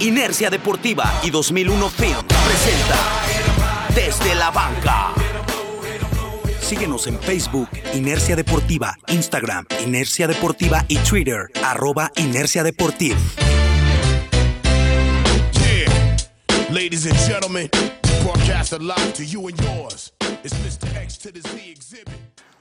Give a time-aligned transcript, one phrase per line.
[0.00, 2.96] Inercia Deportiva y 2001 Film presenta
[3.94, 5.12] Desde la Banca.
[6.58, 13.18] Síguenos en Facebook, Inercia Deportiva, Instagram, Inercia Deportiva y Twitter, arroba Inercia Deportiva.
[16.70, 17.68] Ladies and gentlemen,
[18.22, 20.12] broadcast live to you and yours.
[20.42, 20.88] It's Mr.
[20.96, 22.14] X to the Z exhibit.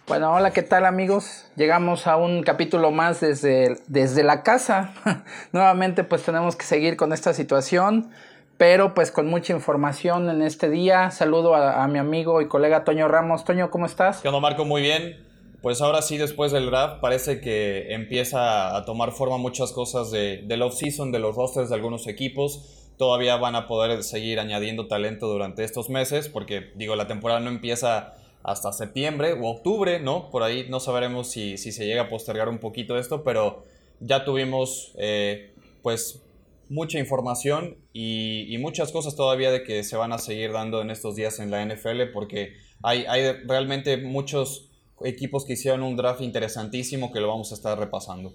[0.10, 1.46] Bueno, hola, ¿qué tal amigos?
[1.56, 4.92] Llegamos a un capítulo más desde, desde la casa.
[5.52, 8.10] Nuevamente pues tenemos que seguir con esta situación,
[8.58, 11.12] pero pues con mucha información en este día.
[11.12, 13.46] Saludo a, mi amigo y colega Toño Ramos.
[13.46, 14.22] Toño, ¿cómo estás?
[14.22, 14.66] ¿Qué onda, Marco?
[14.66, 15.24] Muy bien.
[15.62, 20.42] Pues ahora sí, después del draft, parece que empieza a tomar forma muchas cosas de,
[20.48, 22.90] del off-season, de los rosters de algunos equipos.
[22.98, 27.52] Todavía van a poder seguir añadiendo talento durante estos meses, porque digo, la temporada no
[27.52, 30.30] empieza hasta septiembre o octubre, ¿no?
[30.30, 33.64] Por ahí no sabremos si, si se llega a postergar un poquito esto, pero
[34.00, 35.54] ya tuvimos eh,
[35.84, 36.22] pues
[36.70, 40.92] mucha información y, y, muchas cosas todavía de que se van a seguir dando en
[40.92, 44.70] estos días en la NFL, porque hay, hay realmente muchos
[45.02, 48.34] equipos que hicieron un draft interesantísimo que lo vamos a estar repasando.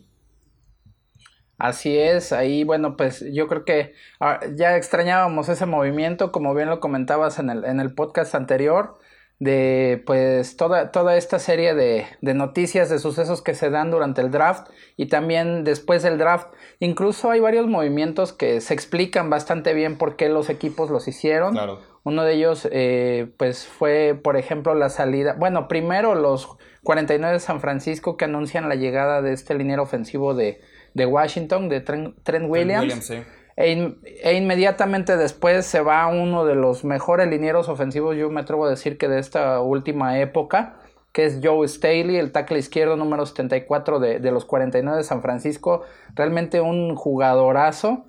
[1.59, 6.69] Así es, ahí bueno, pues yo creo que ah, ya extrañábamos ese movimiento, como bien
[6.69, 8.99] lo comentabas en el, en el podcast anterior,
[9.39, 14.21] de pues toda, toda esta serie de, de, noticias, de sucesos que se dan durante
[14.21, 16.49] el draft y también después del draft.
[16.79, 21.55] Incluso hay varios movimientos que se explican bastante bien por qué los equipos los hicieron.
[21.55, 21.81] Claro.
[22.05, 26.49] Uno de ellos eh, pues fue por ejemplo la salida, bueno, primero los
[26.83, 30.61] 49 de San Francisco que anuncian la llegada de este liniero ofensivo de
[30.95, 32.83] de Washington, de Trent, Trent Williams.
[32.83, 33.23] Williams sí.
[33.57, 38.41] E, in, e, inmediatamente después se va uno de los mejores linieros ofensivos, yo me
[38.41, 40.77] atrevo a decir que de esta última época,
[41.13, 45.23] que es Joe Staley, el tackle izquierdo número 74 de, de los 49 de San
[45.23, 45.85] Francisco.
[46.17, 48.07] Realmente un jugadorazo.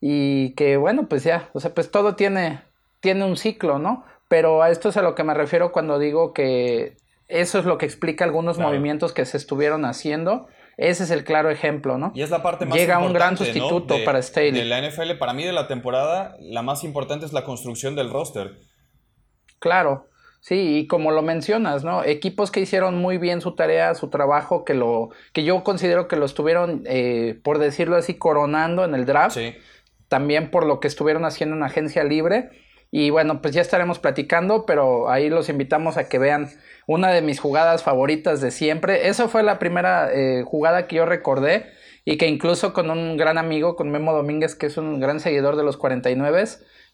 [0.00, 2.62] Y que bueno, pues ya, o sea, pues todo tiene,
[3.00, 4.04] tiene un ciclo, ¿no?
[4.28, 6.96] Pero a esto es a lo que me refiero cuando digo que
[7.26, 8.70] eso es lo que explica algunos claro.
[8.70, 12.12] movimientos que se estuvieron haciendo ese es el claro ejemplo, ¿no?
[12.14, 13.98] Y es la parte más Llega importante, un gran sustituto ¿no?
[14.00, 14.52] de, para Staley.
[14.52, 18.10] De la NFL, para mí de la temporada, la más importante es la construcción del
[18.10, 18.58] roster.
[19.58, 20.08] Claro,
[20.40, 22.04] sí, y como lo mencionas, ¿no?
[22.04, 26.16] Equipos que hicieron muy bien su tarea, su trabajo, que lo, que yo considero que
[26.16, 29.36] lo estuvieron, eh, por decirlo así, coronando en el draft.
[29.36, 29.54] Sí.
[30.08, 32.50] También por lo que estuvieron haciendo en agencia libre.
[32.90, 36.48] Y bueno, pues ya estaremos platicando, pero ahí los invitamos a que vean
[36.86, 39.08] una de mis jugadas favoritas de siempre.
[39.08, 41.66] Esa fue la primera eh, jugada que yo recordé
[42.04, 45.56] y que incluso con un gran amigo, con Memo Domínguez, que es un gran seguidor
[45.56, 46.44] de los 49,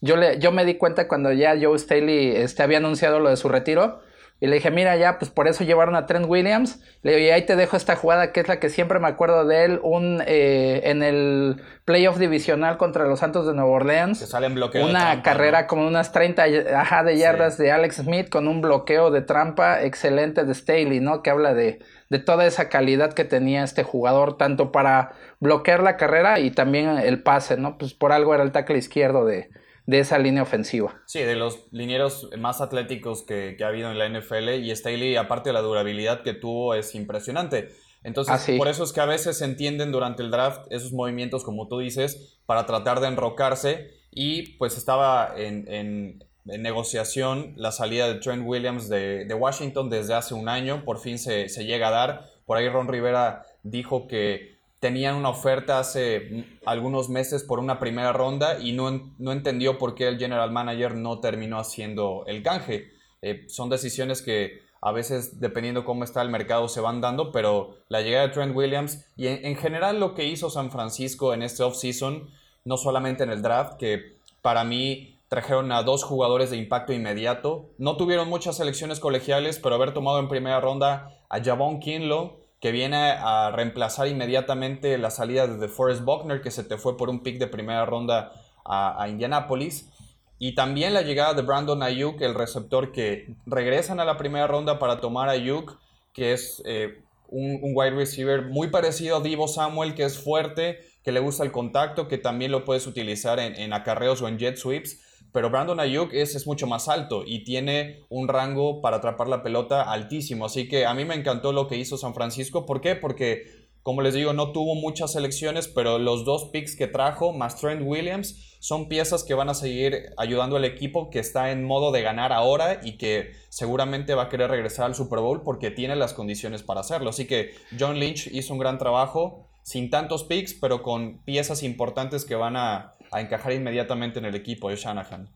[0.01, 3.37] yo, le, yo me di cuenta cuando ya Joe Staley este, había anunciado lo de
[3.37, 4.01] su retiro.
[4.43, 6.81] Y le dije, mira, ya, pues por eso llevaron a Trent Williams.
[7.03, 9.47] Le digo, y ahí te dejo esta jugada que es la que siempre me acuerdo
[9.47, 9.81] de él.
[9.85, 14.19] Un, eh, en el playoff divisional contra los Santos de Nueva Orleans.
[14.19, 15.67] Que sale en bloqueo Una trampa, carrera ¿no?
[15.69, 16.45] como unas 30
[16.77, 17.63] ajá, de yardas sí.
[17.63, 21.23] de Alex Smith con un bloqueo de trampa excelente de Staley, ¿no?
[21.23, 21.79] Que habla de,
[22.11, 26.89] de toda esa calidad que tenía este jugador, tanto para bloquear la carrera y también
[26.99, 27.79] el pase, ¿no?
[27.79, 29.51] Pues por algo era el tackle izquierdo de,
[29.87, 31.03] de esa línea ofensiva.
[31.07, 35.17] Sí, de los linieros más atléticos que, que, ha habido en la NFL y Staley,
[35.17, 37.71] aparte de la durabilidad que tuvo, es impresionante.
[38.05, 38.59] Entonces, Así.
[38.59, 41.79] por eso es que a veces se entienden durante el draft esos movimientos, como tú
[41.79, 48.17] dices, para tratar de enrocarse y pues estaba en, en, en negociación la salida de
[48.17, 51.93] Trent Williams de, de, Washington desde hace un año, por fin se, se llega a
[51.93, 52.31] dar.
[52.45, 54.52] Por ahí Ron Rivera dijo que
[54.83, 59.95] tenían una oferta hace algunos meses por una primera ronda y no, no entendió por
[59.95, 62.91] qué el general manager no terminó haciendo el canje.
[63.23, 67.77] Eh, son decisiones que a veces, dependiendo cómo está el mercado, se van dando, pero
[67.89, 71.45] la llegada de Trent Williams y en, en general lo que hizo San Francisco en
[71.45, 72.29] este offseason,
[72.65, 77.71] no solamente en el draft, que para mí trajeron a dos jugadores de impacto inmediato.
[77.79, 82.71] No tuvieron muchas selecciones colegiales, pero haber tomado en primera ronda a Javon Kinlo, que
[82.71, 87.25] viene a reemplazar inmediatamente la salida de Forrest Buckner, que se te fue por un
[87.25, 88.33] pick de primera ronda
[88.65, 89.91] a, Indianapolis.
[90.39, 94.79] Y también la llegada de Brandon Ayuk, el receptor que regresan a la primera ronda
[94.79, 95.77] para tomar a Ayuk,
[96.13, 101.11] que es eh, un, wide receiver muy parecido a Divo Samuel, que es fuerte, que
[101.11, 105.01] le gusta el contacto, que también lo puedes utilizar en acarreos o en jet sweeps.
[105.33, 109.43] Pero Brandon Ayuk es, es, mucho más alto y tiene un rango para atrapar la
[109.43, 110.45] pelota altísimo.
[110.45, 112.67] Así que a mí me encantó lo que hizo San Francisco.
[112.67, 112.97] ¿Por qué?
[112.97, 113.45] Porque,
[113.83, 117.81] como les digo, no tuvo muchas selecciones, pero los dos picks que trajo, más Trent
[117.83, 122.03] Williams, son piezas que van a seguir ayudando al equipo que está en modo de
[122.03, 126.13] ganar ahora y que seguramente va a querer regresar al Super Bowl porque tiene las
[126.13, 127.09] condiciones para hacerlo.
[127.09, 129.49] Así que John Lynch hizo un gran trabajo.
[129.65, 134.35] sin tantos picks, pero con piezas importantes que van a, a encajar inmediatamente en el
[134.35, 135.29] equipo de Shanahan.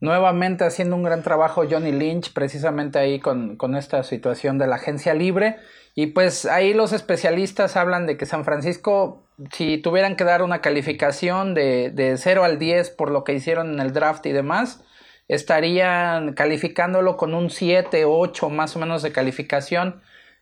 [0.00, 4.76] Nuevamente haciendo un gran trabajo Johnny Lynch, precisamente ahí con, con, esta situación de la
[4.76, 5.56] agencia libre.
[5.94, 10.62] Y pues ahí los especialistas hablan de que San Francisco, si tuvieran que dar una
[10.62, 14.82] calificación de, de 0 al 10 por lo que hicieron en el draft y demás,
[15.28, 20.00] estarían calificándolo con un 7, 8 más o menos de calificación,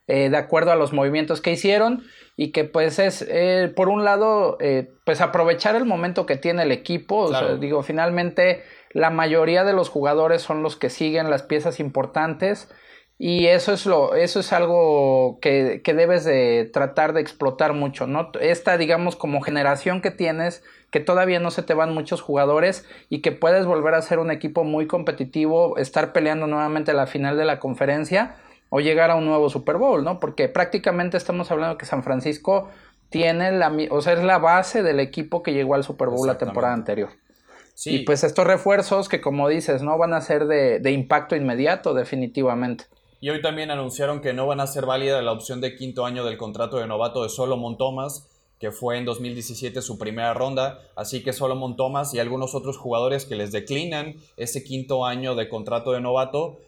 [0.09, 2.03] eh, de acuerdo a los movimientos que hicieron
[2.35, 6.63] y que pues es, eh, por un lado, eh, pues aprovechar el momento que tiene
[6.63, 11.29] el equipo, o sea, digo, finalmente la mayoría de los jugadores son los que siguen
[11.29, 12.71] las piezas importantes
[13.19, 18.07] y eso es lo eso es algo que, que, debes de tratar de explotar mucho
[18.07, 22.87] no esta digamos como generación que tienes que todavía no se te van muchos jugadores
[23.09, 27.37] y que puedes volver a ser un equipo muy competitivo estar peleando nuevamente la final
[27.37, 28.37] de la conferencia
[28.69, 32.69] o llegar a un nuevo Super Bowl no porque prácticamente estamos hablando que San Francisco
[33.09, 36.37] tiene la o sea es la base del equipo que llegó al Super Bowl la
[36.37, 37.09] temporada anterior
[37.85, 41.93] y pues estos refuerzos que como dices, no van a ser de, de, impacto inmediato
[41.93, 42.85] definitivamente.
[43.21, 46.23] Y hoy también anunciaron que no van a ser válida la opción de quinto año
[46.23, 48.27] del contrato de novato de Solomon Thomas,
[48.59, 50.79] que fue en 2017 su primera ronda.
[50.95, 55.49] Así que Solomon Thomas y algunos otros jugadores que les declinan ese quinto año de
[55.49, 56.59] contrato de novato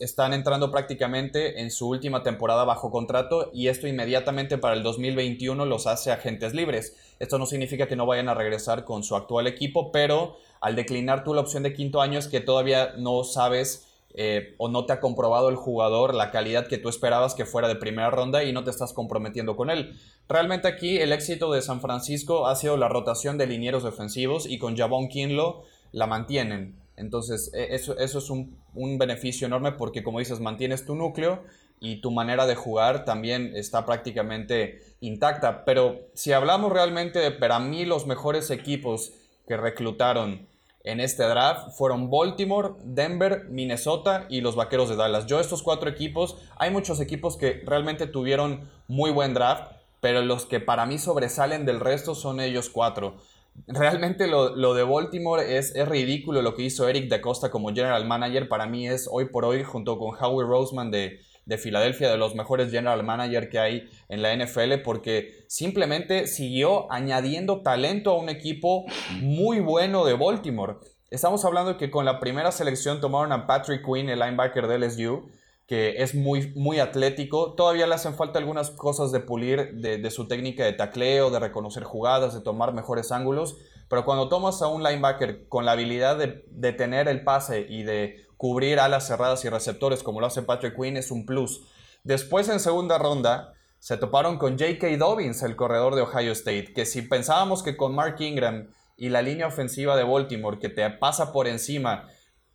[0.00, 5.66] están entrando prácticamente en su última temporada bajo contrato y esto inmediatamente para el 2021
[5.66, 6.96] los hace agentes libres.
[7.18, 11.24] Esto no significa que no vayan a regresar con su actual equipo, pero al declinar
[11.24, 14.92] tú la opción de quinto año es que todavía no sabes eh, o no te
[14.92, 18.52] ha comprobado el jugador la calidad que tú esperabas que fuera de primera ronda y
[18.52, 19.98] no te estás comprometiendo con él.
[20.28, 24.58] Realmente aquí el éxito de San Francisco ha sido la rotación de linieros defensivos y
[24.58, 26.81] con Javon Kinlo la mantienen.
[26.96, 31.42] Entonces, e, eso, eso es un, un, beneficio enorme porque, como dices, mantienes tu núcleo
[31.80, 35.64] y tu manera de jugar también está prácticamente intacta.
[35.64, 39.12] Pero si hablamos realmente de, para mí, los mejores equipos
[39.46, 40.46] que reclutaron
[40.84, 45.26] en este draft fueron Baltimore, Denver, Minnesota y los Vaqueros de Dallas.
[45.26, 50.46] Yo estos cuatro equipos, hay muchos equipos que realmente tuvieron muy buen draft, pero los
[50.46, 53.16] que para mí sobresalen del resto son ellos cuatro.
[53.66, 58.06] Realmente lo, de Baltimore es, es, ridículo lo que hizo Eric Da Costa como general
[58.06, 58.48] manager.
[58.48, 62.34] Para mí es hoy por hoy, junto con Howie Roseman de, de Filadelfia, de los
[62.34, 68.28] mejores general manager que hay en la NFL, porque simplemente siguió añadiendo talento a un
[68.28, 68.84] equipo
[69.20, 70.76] muy bueno de Baltimore.
[71.10, 75.28] Estamos hablando que con la primera selección tomaron a Patrick Quinn, el linebacker de LSU,
[75.66, 77.54] que es muy, muy atlético.
[77.54, 81.38] Todavía le hacen falta algunas cosas de pulir de, de su técnica de tacleo, de
[81.38, 83.56] reconocer jugadas, de tomar mejores ángulos.
[83.88, 87.82] Pero cuando tomas a un linebacker con la habilidad de, de tener el pase y
[87.82, 91.62] de cubrir alas cerradas y receptores como lo hace Patrick Quinn es un plus.
[92.02, 94.96] Después en segunda ronda se toparon con J.K.
[94.96, 99.22] Dobbins, el corredor de Ohio State, que si pensábamos que con Mark Ingram y la
[99.22, 102.08] línea ofensiva de Baltimore que te pasa por encima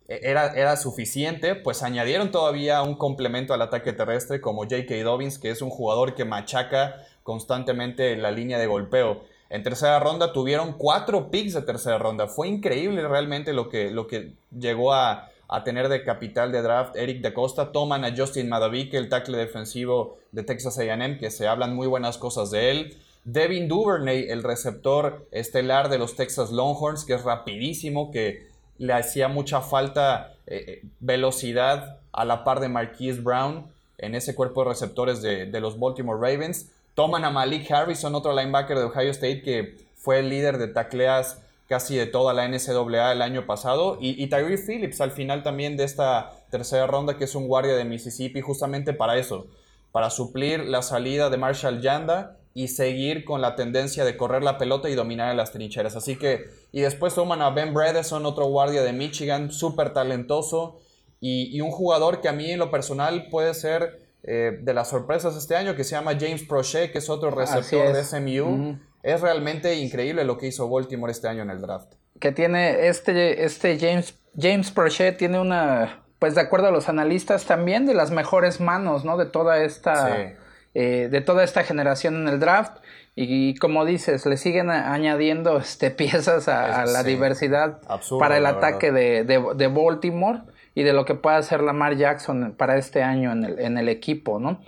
[0.08, 4.94] era, era suficiente, pues añadieron todavía un complemento al ataque terrestre como J.K.
[5.04, 9.22] Dobbins, que es un jugador que machaca constantemente la línea de golpeo.
[9.50, 12.26] En tercera ronda tuvieron cuatro picks de tercera ronda.
[12.26, 16.96] Fue increíble realmente lo que, lo que llegó a, a tener de capital de draft
[16.96, 17.72] Eric de Costa.
[17.72, 22.16] Toman a Justin Madavik, el tackle defensivo de Texas AM, que se hablan muy buenas
[22.16, 22.98] cosas de él.
[23.24, 28.47] Devin Duvernay, el receptor estelar de los Texas Longhorns, que es rapidísimo, que
[28.78, 33.66] le hacía mucha falta eh, eh, velocidad a la par de Marquise Brown
[33.98, 36.66] en ese cuerpo de receptores de, los Baltimore Ravens.
[36.94, 41.38] Toman a Malik Harrison, otro linebacker de Ohio State, que fue el líder de tacleas
[41.68, 43.98] casi de toda la NCAA el año pasado.
[44.00, 47.74] Y, y Tyree Phillips al final también de esta tercera ronda, que es un guardia
[47.74, 49.46] de Mississippi, justamente para eso,
[49.92, 54.58] para suplir la salida de Marshall Yanda y seguir con la tendencia de correr la
[54.58, 55.94] pelota y dominar en las trincheras.
[55.94, 60.80] Así que, y después toman a Ben Bredesen, otro guardia de Michigan, súper talentoso
[61.20, 65.36] y, un jugador que a mí en lo personal puede ser eh, de las sorpresas
[65.36, 68.76] este año, que se llama James Prochet, que es otro receptor de SMU.
[69.04, 71.94] Es realmente increíble lo que hizo Baltimore este año en el draft.
[72.18, 77.44] Que tiene este, este James, James Prochet tiene una, pues de acuerdo a los analistas,
[77.44, 79.16] también de las mejores manos, ¿no?
[79.16, 80.34] De toda esta,
[80.80, 82.78] eh, de toda esta generación en el draft.
[83.16, 87.80] Y, como dices, le siguen añadiendo este, piezas a, la diversidad
[88.20, 90.42] para el ataque de, de, Baltimore
[90.76, 93.88] y de lo que pueda hacer Lamar Jackson para este año en el, en el
[93.88, 94.60] equipo, ¿no?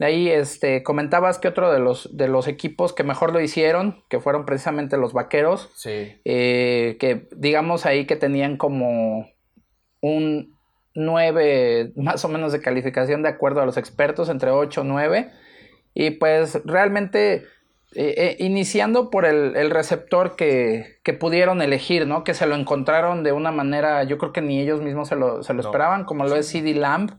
[0.00, 4.02] De ahí este, comentabas que otro de los, de los equipos que mejor lo hicieron,
[4.08, 6.20] que fueron precisamente los vaqueros, sí.
[6.24, 9.30] Eh, que digamos ahí que tenían como
[10.00, 10.58] un
[11.00, 15.30] 9 más o menos de calificación de acuerdo a los expertos, entre 8 y 9.
[15.94, 17.44] Y pues realmente
[17.92, 22.22] eh, eh, iniciando por el, receptor que, pudieron elegir, ¿no?
[22.22, 25.40] Que se lo encontraron de una manera, yo creo que ni ellos mismos se lo,
[25.40, 27.10] esperaban, como lo es CD Lamb,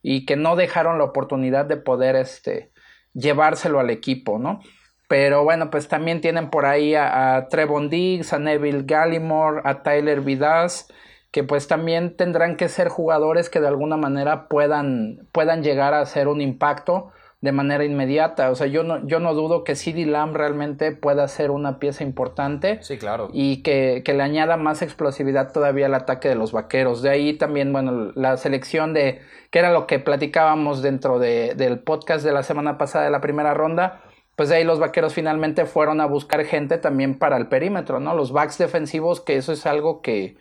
[0.00, 2.72] y que no dejaron la oportunidad de poder este,
[3.12, 4.60] llevárselo al equipo, ¿no?
[5.06, 10.22] Pero bueno, pues también tienen por ahí a, Trevon Diggs, a Neville Gallimore, a Tyler
[10.22, 10.90] Vidas,
[11.36, 16.00] que pues también tendrán que ser jugadores que de alguna manera puedan, puedan llegar a
[16.00, 17.12] hacer un impacto
[17.42, 18.50] de manera inmediata.
[18.50, 22.04] O sea, yo no, yo no dudo que CD Lamb realmente pueda ser una pieza
[22.04, 22.78] importante.
[22.80, 23.28] Sí, claro.
[23.34, 27.02] Y que, le añada más explosividad todavía al ataque de los vaqueros.
[27.02, 31.80] De ahí también, bueno, la selección de, que era lo que platicábamos dentro de, del
[31.80, 34.00] podcast de la semana pasada de la primera ronda.
[34.36, 38.14] Pues de ahí los vaqueros finalmente fueron a buscar gente también para el perímetro, ¿no?
[38.14, 40.38] Los backs defensivos, que eso es algo que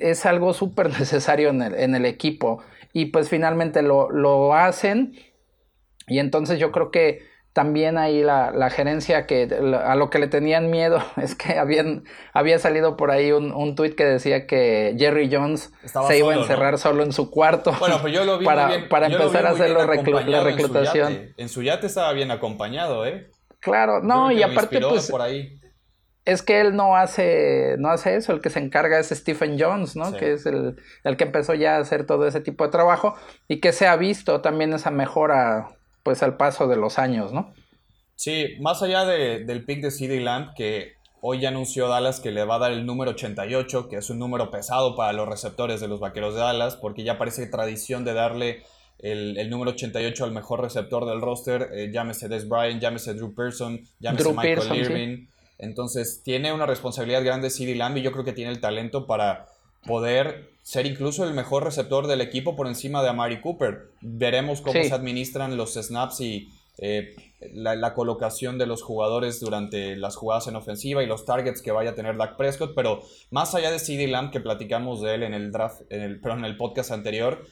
[0.00, 2.62] es algo súper necesario en el, en el equipo.
[2.92, 5.14] Y pues finalmente lo, lo hacen
[6.06, 9.48] y entonces yo creo que también ahí la, gerencia que
[9.84, 13.74] a lo que le tenían miedo es que habían, había salido por ahí un, un
[13.74, 17.98] tuit que decía que Jerry Jones se iba a encerrar solo en su cuarto bueno,
[18.00, 21.34] pues yo lo vi para, para empezar a hacer la reclutación.
[21.36, 23.30] En su, yate, estaba bien acompañado, ¿eh?
[23.60, 25.60] Claro, no, y aparte pues por ahí.
[26.24, 29.96] Es que él no hace, no hace eso, el que se encarga es Stephen Jones,
[29.96, 30.12] ¿no?
[30.12, 33.14] Que es el, el que empezó ya a hacer todo ese tipo de trabajo
[33.48, 35.68] y que se ha visto también esa mejora
[36.02, 37.52] pues al paso de los años, ¿no?
[38.14, 42.44] Sí, más allá del pick de CD Lamb, que hoy ya anunció Dallas que le
[42.44, 45.88] va a dar el número 88, que es un número pesado para los receptores de
[45.88, 48.62] los Vaqueros de Dallas, porque ya parece tradición de darle
[48.98, 53.80] el, número 88 al mejor receptor del roster, eh, llámese Des Bryant, llámese Drew Pearson,
[53.98, 55.26] llámese Michael Irving.
[55.58, 59.46] Entonces tiene una responsabilidad grande CD Lamb y yo creo que tiene el talento para
[59.86, 63.90] poder ser incluso el mejor receptor del equipo por encima de Amari Cooper.
[64.00, 67.14] Veremos cómo se administran los snaps y eh,
[67.52, 71.90] la, colocación de los jugadores durante las jugadas en ofensiva y los targets que vaya
[71.90, 72.74] a tener Dak Prescott.
[72.74, 76.20] Pero más allá de CD Lamb, que platicamos de él en el draft, en el,
[76.20, 77.44] perdón, en el podcast anterior,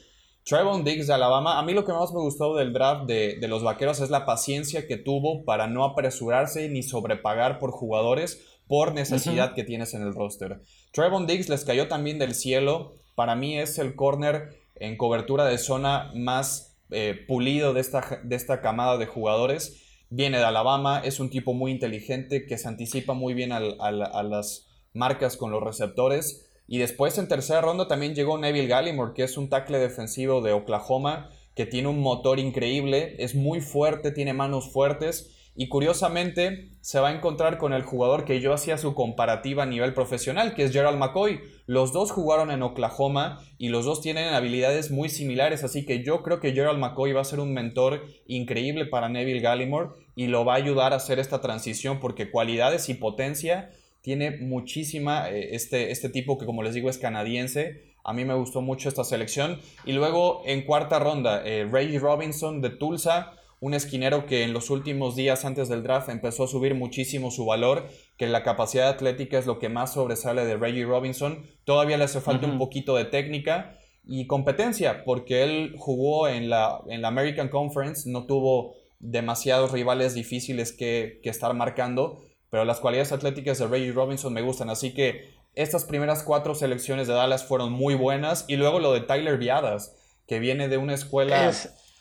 [0.43, 3.47] Trevon Diggs de Alabama, a mí lo que más me gustó del draft de, de
[3.47, 8.93] los vaqueros es la paciencia que tuvo para no apresurarse ni sobrepagar por jugadores por
[8.93, 10.61] necesidad que tienes en el roster.
[10.93, 12.95] Trevon Diggs les cayó también del cielo.
[13.15, 18.33] Para mí es el corner en cobertura de zona más eh, pulido de esta, de
[18.33, 19.81] esta camada de jugadores.
[20.09, 24.69] Viene de Alabama, es un tipo muy inteligente que se anticipa muy bien a las
[24.93, 26.49] marcas con los receptores.
[26.71, 30.53] Y después en tercera ronda también llegó Neville Gallimore, que es un tackle defensivo de
[30.53, 37.01] Oklahoma, que tiene un motor increíble, es muy fuerte, tiene manos fuertes y curiosamente se
[37.01, 40.63] va a encontrar con el jugador que yo hacía su comparativa a nivel profesional, que
[40.63, 41.41] es Gerald McCoy.
[41.65, 46.23] Los dos jugaron en Oklahoma y los dos tienen habilidades muy similares, así que yo
[46.23, 50.45] creo que Gerald McCoy va a ser un mentor increíble para Neville Gallimore y lo
[50.45, 53.71] va a ayudar a hacer esta transición porque cualidades y potencia
[54.01, 57.91] tiene muchísima eh, este, este tipo que como les digo es canadiense.
[58.03, 59.59] A mí me gustó mucho esta selección.
[59.85, 64.71] Y luego en cuarta ronda, eh, Reggie Robinson de Tulsa un esquinero que en los
[64.71, 69.37] últimos días antes del draft empezó a subir muchísimo su valor, que la capacidad atlética
[69.37, 71.45] es lo que más sobresale de Reggie Robinson.
[71.63, 76.81] Todavía le hace falta un poquito de técnica y competencia, porque él jugó en la,
[76.87, 82.79] en la American Conference, no tuvo demasiados rivales difíciles que, que estar marcando, pero las
[82.79, 87.43] cualidades atléticas de Reggie Robinson me gustan, así que estas primeras cuatro selecciones de Dallas
[87.43, 89.95] fueron muy buenas y luego lo de Tyler Viadas,
[90.27, 91.51] que viene de una escuela...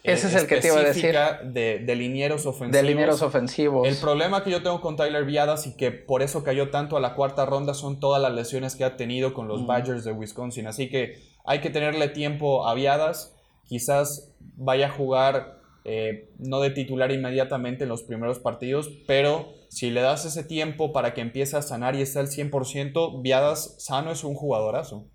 [0.02, 1.14] Ese es el que te iba a decir.
[1.45, 2.73] De, de linieros ofensivos.
[2.73, 3.87] De linieros ofensivos.
[3.87, 7.00] El problema que yo tengo con Tyler Viadas y que por eso cayó tanto a
[7.00, 10.66] la cuarta ronda son todas las lesiones que ha tenido con los Badgers de Wisconsin.
[10.66, 13.37] Así que hay que tenerle tiempo a Viadas.
[13.69, 19.90] Quizás vaya a jugar eh, no de titular inmediatamente en los primeros partidos, pero si
[19.90, 24.10] le das ese tiempo para que empiece a sanar y esté al 100%, Viadas sano
[24.10, 25.06] es un jugadorazo.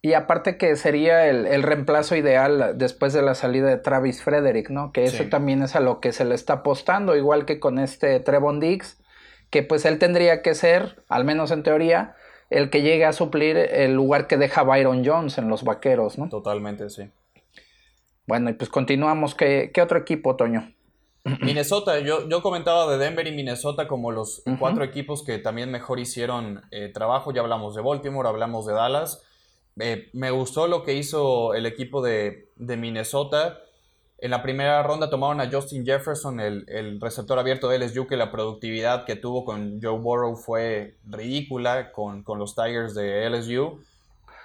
[0.00, 4.92] Y aparte que sería el, reemplazo ideal después de la salida de Travis Frederick, ¿no?
[4.92, 8.20] Que eso también es a lo que se le está apostando, igual que con este
[8.20, 9.02] Trevon Diggs,
[9.50, 12.14] que pues él tendría que ser, al menos en teoría,
[12.50, 16.28] el que llegue a suplir el lugar que deja Byron Jones en los Vaqueros, ¿no?
[16.28, 17.10] Totalmente, sí.
[18.28, 19.34] Bueno, y pues continuamos.
[19.34, 20.72] ¿Qué, qué otro equipo, Toño?
[21.42, 26.00] Minnesota, yo, yo comentaba de Denver y Minnesota como los cuatro equipos que también mejor
[26.00, 27.32] hicieron eh, trabajo.
[27.32, 29.24] Ya hablamos de Baltimore, hablamos de Dallas.
[29.80, 33.58] Eh, me gustó lo que hizo el equipo de, Minnesota.
[34.20, 38.32] En la primera ronda tomaron a Justin Jefferson, el, receptor abierto de LSU, que la
[38.32, 43.80] productividad que tuvo con Joe Burrow fue ridícula con, los Tigers de LSU.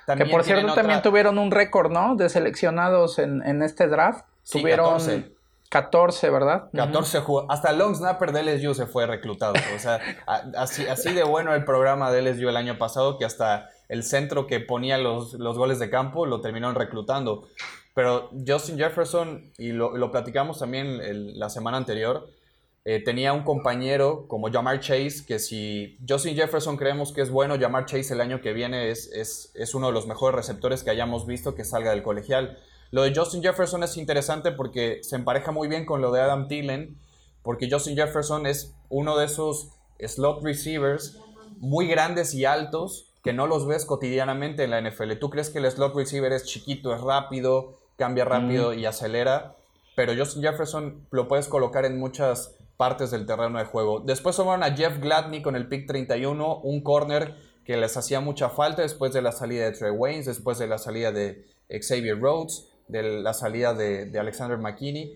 [0.06, 2.15] que por cierto también tuvieron un récord, ¿no?
[2.15, 4.25] De seleccionados en, este draft.
[4.48, 5.33] tuvieron 14.
[5.74, 6.70] 14, ¿verdad?
[6.72, 7.51] 14 jugó.
[7.51, 9.56] Hasta el long snapper de LSU se fue reclutado.
[9.75, 10.00] O sea,
[10.56, 14.46] así, así de bueno el programa de LSU el año pasado que hasta el centro
[14.46, 17.48] que ponía los, los goles de campo lo terminaron reclutando.
[17.96, 22.27] Pero Justin Jefferson, y lo, lo platicamos también la semana anterior,
[22.86, 27.58] eh, tenía un compañero como Jamar Chase, que si Justin Jefferson creemos que es bueno,
[27.60, 30.92] Jamar Chase el año que viene es, es, es, uno de los mejores receptores que
[30.92, 32.60] hayamos visto que salga del colegial.
[32.94, 36.48] Lo de Justin Jefferson es interesante porque se empareja muy bien con lo de Adam
[36.48, 36.96] Thielen,
[37.42, 41.18] porque Justin Jefferson es uno de esos slot receivers
[41.58, 45.14] muy grandes y altos que no los ves cotidianamente en la NFL.
[45.20, 49.56] Tú crees que el slot receiver es chiquito, es rápido, cambia rápido y acelera,
[49.96, 54.02] pero Justin Jefferson lo puedes colocar en muchas partes del terreno de juego.
[54.02, 58.50] Después tomaron a Jeff Gladney con el pick 31, un corner que les hacía mucha
[58.50, 62.70] falta después de la salida de Trey Waynes, después de la salida de Xavier Rhodes,
[62.94, 65.12] de la salida de, Alexander McKinney,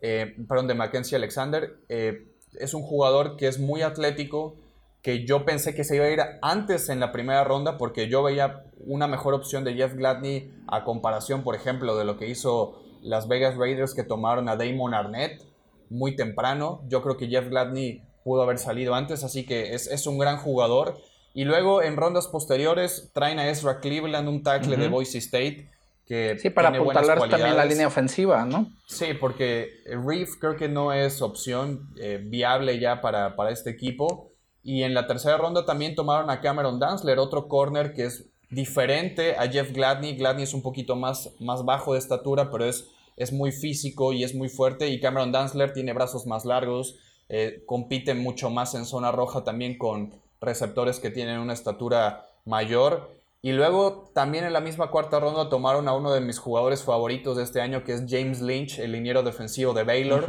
[0.00, 1.78] eh, perdón, de Mackenzie Alexander.
[1.88, 2.28] Eh,
[2.60, 4.56] es un jugador que es muy atlético,
[5.00, 8.22] que yo pensé que se iba a ir antes en la primera ronda porque yo
[8.22, 12.78] veía una mejor opción de Jeff Gladney a comparación, por ejemplo, de lo que hizo
[13.02, 15.42] las Vegas Raiders que tomaron a Damon Arnett
[15.90, 16.82] muy temprano.
[16.88, 20.98] Yo creo que Jeff Gladney pudo haber salido antes, así que es, un gran jugador.
[21.34, 25.70] Y luego en rondas posteriores traen a Ezra Cleveland, un tackle de Boise State.
[26.12, 28.70] Que sí, para apuntalar también la línea ofensiva, ¿no?
[28.86, 34.32] Sí, porque Reef creo que no es opción eh, viable ya para, para este equipo.
[34.62, 39.36] Y en la tercera ronda también tomaron a Cameron Danzler, otro corner que es diferente
[39.36, 40.16] a Jeff Gladney.
[40.16, 44.24] Gladney es un poquito más, más bajo de estatura, pero es es muy físico y
[44.24, 48.84] es muy fuerte y Cameron Danzler tiene brazos más largos, eh, compite mucho más en
[48.84, 53.21] zona roja también con receptores que tienen una estatura mayor.
[53.44, 57.36] Y luego también en la misma cuarta ronda tomaron a uno de mis jugadores favoritos
[57.36, 60.26] de este año, que es James Lynch, el liniero defensivo de Baylor.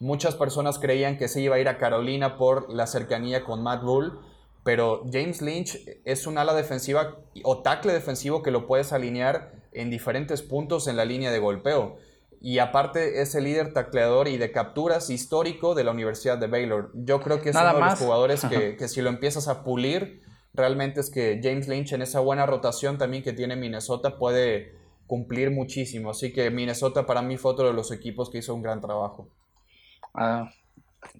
[0.00, 3.82] Muchas personas creían que se iba a ir a Carolina por la cercanía con Matt
[3.82, 4.10] Rule,
[4.64, 9.88] pero James Lynch es un ala defensiva o tackle defensivo que lo puedes alinear en
[9.88, 11.98] diferentes puntos en la línea de golpeo.
[12.40, 16.90] Y aparte es el líder tacleador y de capturas histórico de la Universidad de Baylor.
[16.94, 20.20] Yo creo que es uno de los jugadores que, que, si lo empiezas a pulir,
[20.56, 24.74] realmente es que James Lynch en esa buena rotación también que tiene Minnesota puede
[25.06, 26.10] cumplir muchísimo.
[26.10, 29.28] Así que Minnesota para mí fue otro de los equipos que hizo un gran trabajo.
[30.14, 30.50] Ah,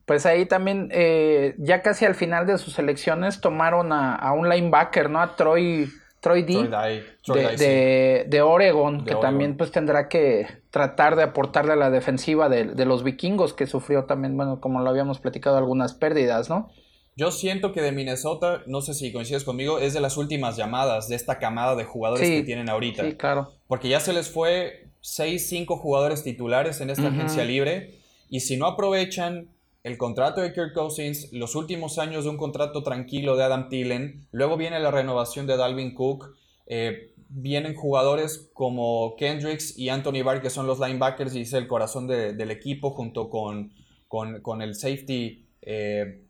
[0.05, 4.49] pues ahí también, eh, ya casi al final de sus elecciones, tomaron a, a un
[4.49, 5.20] linebacker, ¿no?
[5.20, 5.88] A Troy
[6.27, 8.27] Troy D.
[8.27, 13.05] de, Oregon, que también pues tendrá que tratar de aportarle a la defensiva de, los
[13.05, 16.70] vikingos, que sufrió también, bueno, como lo habíamos platicado, algunas pérdidas, ¿no?
[17.16, 21.09] Yo siento que de Minnesota, no sé si coincides conmigo, es de las últimas llamadas
[21.09, 23.05] de esta camada de jugadores que tienen ahorita.
[23.05, 23.52] Sí, claro.
[23.66, 27.94] Porque ya se les fue 6, 5 jugadores titulares en esta agencia libre
[28.29, 29.48] y si no aprovechan
[29.83, 34.26] el contrato de Kirk Cousins, los últimos años de un contrato tranquilo de Adam Thielen,
[34.33, 40.42] luego viene la renovación de Dalvin Cook, eh, vienen jugadores como Kendricks y Anthony Barr,
[40.42, 43.72] que son los linebackers y es el corazón del equipo, junto con,
[44.09, 46.25] con, el safety eh,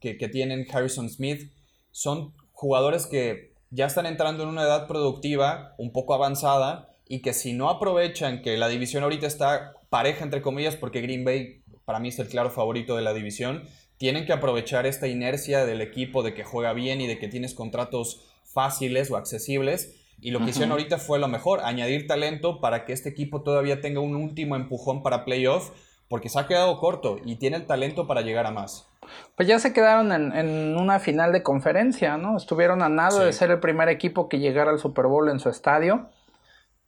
[0.00, 1.52] que, que tienen Harrison Smith.
[1.90, 7.32] Son jugadores que ya están entrando en una edad productiva un poco avanzada y que
[7.32, 12.00] si no aprovechan que la división ahorita está pareja, entre comillas, porque Green Bay para
[12.00, 13.64] mí es el claro favorito de la división.
[13.96, 17.54] Tienen que aprovechar esta inercia del equipo de que juega bien y de que tienes
[17.54, 19.94] contratos fáciles o accesibles.
[20.20, 23.80] Y lo que hicieron ahorita fue lo mejor, añadir talento para que este equipo todavía
[23.80, 25.70] tenga un último empujón para playoff,
[26.08, 28.88] porque se ha quedado corto y tiene el talento para llegar a más.
[29.36, 32.36] Pues ya se quedaron en, una final de conferencia, ¿no?
[32.36, 35.48] Estuvieron a nada de ser el primer equipo que llegara al Super Bowl en su
[35.48, 36.08] estadio.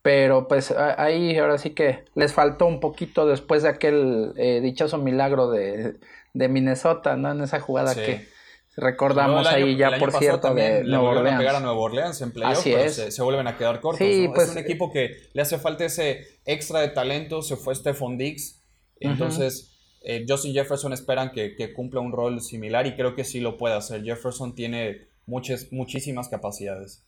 [0.03, 4.97] Pero pues ahí ahora sí que les faltó un poquito después de aquel eh, dichoso
[4.97, 5.99] milagro de,
[6.33, 7.33] Minnesota, ¿no?
[7.33, 8.27] En esa jugada que
[8.77, 11.35] recordamos ahí ya por cierto de Nueva Orleans.
[11.35, 14.07] a pegar a Nueva Orleans en playoff, pero Se, vuelven a quedar cortos.
[14.35, 18.17] Pues, es un equipo que le hace falta ese extra de talento, se fue Stephon
[18.17, 18.60] Diggs,
[19.01, 23.41] entonces eh, Justin Jefferson esperan que, que, cumpla un rol similar y creo que sí
[23.41, 24.05] lo puede hacer.
[24.05, 27.05] Jefferson tiene muchas, muchísimas capacidades.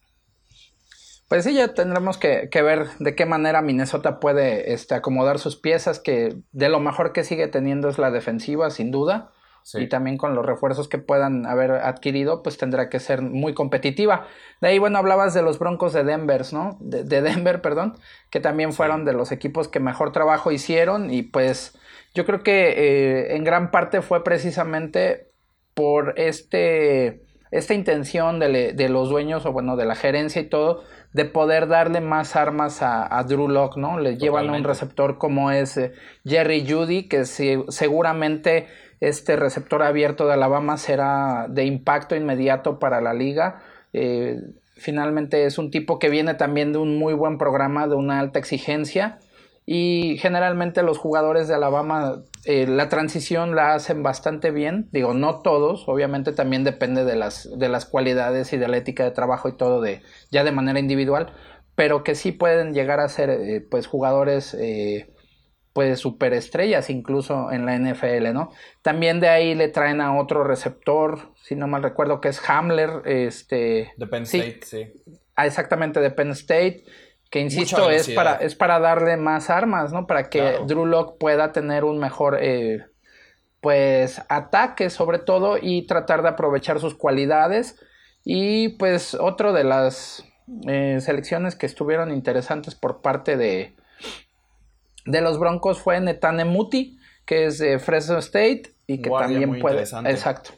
[1.33, 5.99] Pues sí, ya tendremos que, ver de qué manera Minnesota puede este, acomodar sus piezas,
[5.99, 9.33] que de lo mejor que sigue teniendo es la defensiva, sin duda.
[9.73, 14.27] Y también con los refuerzos que puedan haber adquirido, pues tendrá que ser muy competitiva.
[14.61, 16.77] De ahí, bueno, hablabas de los Broncos de Denver, ¿no?
[16.81, 17.97] De, Denver, perdón,
[18.29, 21.79] que también fueron de los equipos que mejor trabajo hicieron y pues
[22.15, 25.29] yo creo que eh, en gran parte fue precisamente
[25.75, 27.23] por este
[27.53, 31.69] esta intención de, de, los dueños o bueno, de la gerencia y todo, de poder
[31.69, 34.01] darle más armas a, a Drew Lock, ¿no?
[34.01, 35.93] Le llevan a un receptor como es eh,
[36.25, 38.69] Jerry Judy, que seguramente
[39.01, 43.61] este receptor abierto de Alabama será de impacto inmediato para la liga.
[43.93, 44.41] Eh,
[44.77, 48.39] finalmente es un tipo que viene también de un muy buen programa, de una alta
[48.39, 49.19] exigencia.
[49.65, 54.89] Y generalmente los jugadores de Alabama eh, la transición la hacen bastante bien.
[54.91, 59.05] Digo, no todos, obviamente también depende de las, de las cualidades y de la ética
[59.05, 61.33] de trabajo y todo de, ya de manera individual,
[61.77, 65.15] pero que sí pueden llegar a ser eh, pues jugadores eh,
[65.73, 68.51] pues superestrellas incluso en la NFL, ¿no?
[68.83, 73.03] También de ahí le traen a otro receptor, si no mal recuerdo, que es Hamler,
[73.05, 73.93] este...
[73.97, 74.93] De Penn State, sí.
[75.35, 76.85] Ah, exactamente, de Penn State
[77.33, 80.07] que insisto es para, es para darle más armas, ¿no?
[80.07, 82.85] Para que Drew Lock pueda tener un mejor eh,
[83.63, 87.81] pues ataque sobre todo y tratar de aprovechar sus cualidades.
[88.23, 90.27] Y pues otro de las
[90.69, 93.75] eh, selecciones que estuvieron interesantes por parte de,
[95.07, 99.85] de los Broncos fue Netane Muti, que es de Fresno State y que también puede...
[100.11, 100.51] Exacto.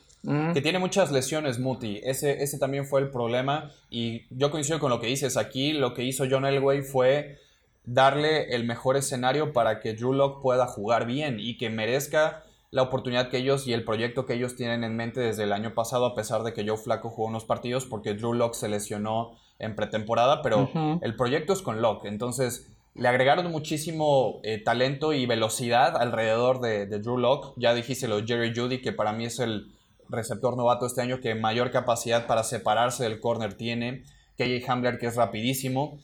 [0.55, 2.01] Que tiene muchas lesiones, Muti.
[2.03, 3.71] Ese, ese también fue el problema.
[3.91, 5.37] Y yo coincido con lo que dices.
[5.37, 7.39] Aquí lo que hizo John Elway fue
[7.85, 12.83] darle el mejor escenario para que Drew Lock pueda jugar bien y que merezca la
[12.83, 16.07] oportunidad que ellos y el proyecto que ellos tienen en mente desde el año pasado,
[16.07, 19.77] a pesar de que Joe Flaco jugó unos partidos porque Drew Lock se lesionó en
[19.77, 22.07] pretemporada, pero el proyecto es con Lock.
[22.07, 27.55] Entonces, le agregaron muchísimo eh, talento y velocidad alrededor de, de Drew Lock.
[27.57, 29.73] Ya dijiste lo Jerry Judy, que para mí es el
[30.09, 34.05] receptor novato este año que mayor capacidad para separarse del corner tiene.
[34.37, 35.99] KJ Hamler que es rapidísimo.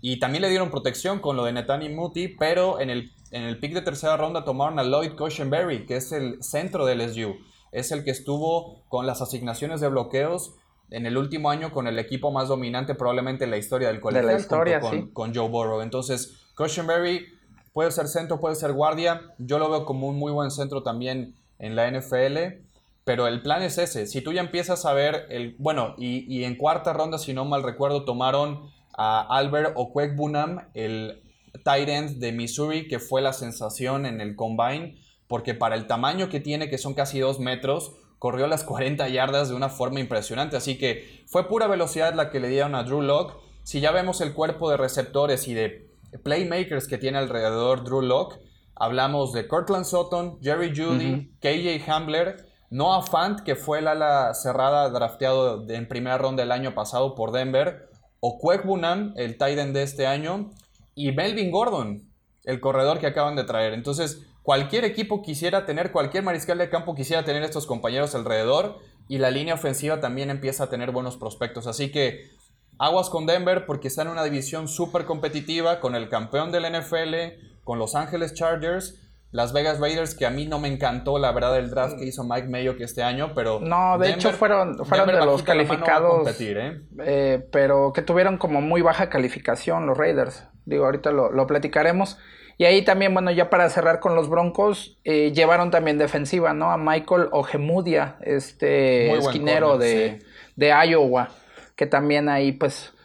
[0.00, 3.58] Y también le dieron protección con lo de Netani Muti, pero en el, en el
[3.58, 7.36] pick de tercera ronda tomaron a Lloyd Cushenberry, que es el centro del LSU.
[7.72, 10.54] Es el que estuvo con las asignaciones de bloqueos
[10.90, 14.26] en el último año con el equipo más dominante probablemente en la historia del colegio.
[14.26, 15.80] De la historia, con, con Joe Burrow.
[15.80, 17.26] Entonces, Cushenberry
[17.72, 19.34] puede ser centro, puede ser guardia.
[19.38, 22.65] Yo lo veo como un muy buen centro también en la NFL.
[23.06, 24.08] Pero el plan es ese.
[24.08, 25.54] Si tú ya empiezas a ver el.
[25.60, 31.22] Bueno, y, en cuarta ronda, si no mal recuerdo, tomaron a Albert Okwekbunam, el
[31.62, 36.28] tight end de Missouri, que fue la sensación en el combine, porque para el tamaño
[36.28, 40.56] que tiene, que son casi dos metros, corrió las 40 yardas de una forma impresionante.
[40.56, 43.36] Así que fue pura velocidad la que le dieron a Drew Locke.
[43.62, 45.92] Si ya vemos el cuerpo de receptores y de
[46.24, 48.40] playmakers que tiene alrededor Drew Locke,
[48.74, 54.88] hablamos de Cortland Sutton, Jerry Judy, KJ Hamler Noah Fant, que fue el ala cerrada
[54.90, 57.88] drafteado en primera ronda el año pasado por Denver,
[58.20, 60.50] o Bunam, el tight end de este año,
[60.94, 62.10] y Melvin Gordon,
[62.44, 63.72] el corredor que acaban de traer.
[63.72, 69.18] Entonces, cualquier equipo quisiera tener, cualquier mariscal de campo quisiera tener estos compañeros alrededor, y
[69.18, 71.66] la línea ofensiva también empieza a tener buenos prospectos.
[71.66, 72.30] Así que
[72.78, 77.62] aguas con Denver porque está en una división súper competitiva con el campeón del NFL,
[77.62, 81.58] con Los Ángeles Chargers las Vegas Raiders, que a mí no me encantó la verdad
[81.58, 83.60] el draft que hizo Mike Mayo que este año, pero...
[83.60, 86.80] No, de hecho fueron, fueron de los calificados, ¿eh?
[87.00, 90.44] Eh, pero que tuvieron como muy baja calificación los Raiders.
[90.64, 92.18] Digo, ahorita lo, platicaremos.
[92.58, 96.70] Y ahí también, bueno, ya para cerrar con los Broncos, eh, llevaron también defensiva, ¿no?
[96.70, 100.20] A Michael Ojemudia, este esquinero de,
[100.54, 101.28] de Iowa,
[101.74, 102.95] que también ahí pues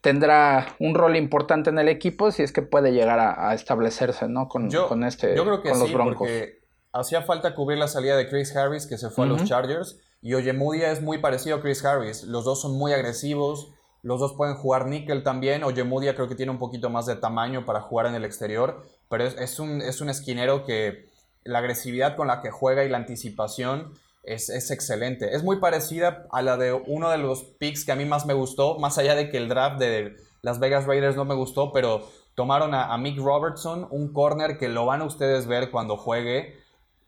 [0.00, 4.48] tendrá un rol importante en el equipo si es que puede llegar a, establecerse, ¿no?
[4.48, 6.18] Con, con este, yo creo que con los Broncos.
[6.18, 6.60] Porque
[6.92, 10.34] hacía falta cubrir la salida de Chris Harris, que se fue a los Chargers, y
[10.34, 12.24] Ojemudia es muy parecido a Chris Harris.
[12.24, 15.64] Los dos son muy agresivos, los dos pueden jugar níquel también.
[15.64, 19.24] Ojemudia creo que tiene un poquito más de tamaño para jugar en el exterior, pero
[19.24, 21.08] es, es, un, es un esquinero que
[21.44, 23.92] la agresividad con la que juega y la anticipación
[24.34, 25.34] es, excelente.
[25.34, 28.34] Es muy parecida a la de uno de los picks que a mí más me
[28.34, 32.08] gustó, más allá de que el draft de Las Vegas Raiders no me gustó, pero
[32.34, 36.58] tomaron a, Mick Robertson, un corner que lo van a ustedes ver cuando juegue.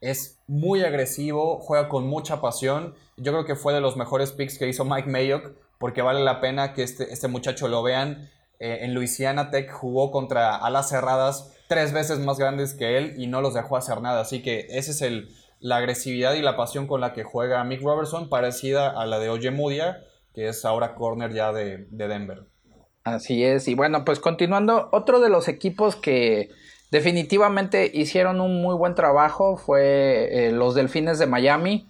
[0.01, 2.95] Es muy agresivo, juega con mucha pasión.
[3.17, 6.41] Yo creo que fue de los mejores picks que hizo Mike Mayock, porque vale la
[6.41, 8.31] pena que este, este muchacho lo vean.
[8.59, 13.27] Eh, en Louisiana Tech jugó contra alas cerradas tres veces más grandes que él y
[13.27, 14.23] no los dejó hacer nada.
[14.23, 15.29] Así que ese es el,
[15.61, 19.29] la agresividad y la pasión con la que juega Mick Robertson, parecida a la de
[19.29, 20.03] Oye Mudia,
[20.35, 22.47] que es ahora corner ya de, Denver.
[23.05, 26.51] Así es, y bueno, pues continuando, otro de los equipos que
[26.91, 31.89] definitivamente hicieron un muy buen trabajo fue eh, los Delfines de Miami,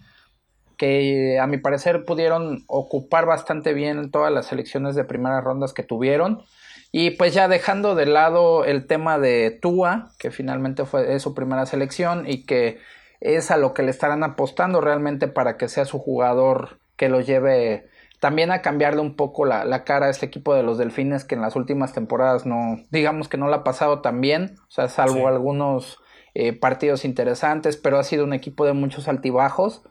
[0.77, 5.83] que a mi parecer pudieron ocupar bastante bien todas las selecciones de primeras rondas que
[5.83, 6.43] tuvieron.
[6.93, 11.67] Y pues ya dejando de lado el tema de Tua, que finalmente fue su primera
[11.67, 12.79] selección y que
[13.21, 17.21] es a lo que le estarán apostando realmente para que sea su jugador que lo
[17.21, 17.89] lleve
[18.21, 21.41] también a cambiarle un poco la, cara a este equipo de los Delfines que en
[21.41, 25.27] las últimas temporadas no, digamos que no la ha pasado tan bien, o sea, salvo
[25.27, 25.99] algunos
[26.35, 29.83] eh, partidos interesantes, pero ha sido un equipo de muchos altibajos.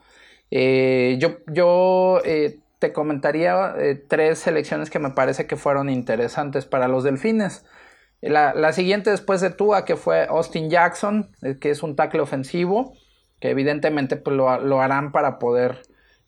[0.51, 3.75] Eh, yo yo eh, te comentaría
[4.07, 7.65] tres selecciones que me parece que fueron interesantes para los Delfines.
[8.21, 12.93] La, siguiente después de Tua, que fue Austin Jackson, que es un tackle ofensivo,
[13.39, 15.81] que evidentemente pues, lo, lo harán para poder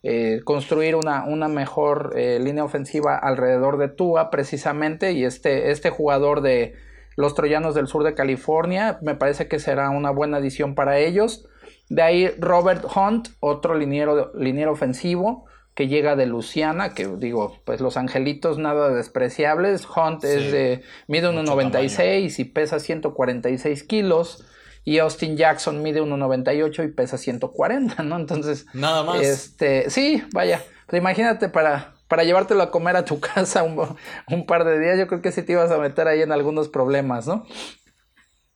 [0.04, 5.90] eh, construir una, una mejor eh, línea ofensiva alrededor de Tua precisamente y este, este
[5.90, 6.74] jugador de
[7.16, 11.46] los Troyanos del sur de California me parece que será una buena adición para ellos.
[11.88, 15.44] De ahí Robert Hunt, otro liniero, liniero ofensivo
[15.74, 19.86] que llega de Luciana, que digo, pues los angelitos nada despreciables.
[19.86, 24.44] Hunt es de mide 1.96 y pesa 146 kilos
[24.84, 28.16] y Austin Jackson mide 1.98 y pesa 140, ¿no?
[28.16, 29.22] Entonces, nada más.
[29.22, 34.64] Este, sí, vaya, pues imagínate para, para llevártelo a comer a tu casa un, par
[34.64, 37.46] de días, yo creo que sí te ibas a meter ahí en algunos problemas, ¿no?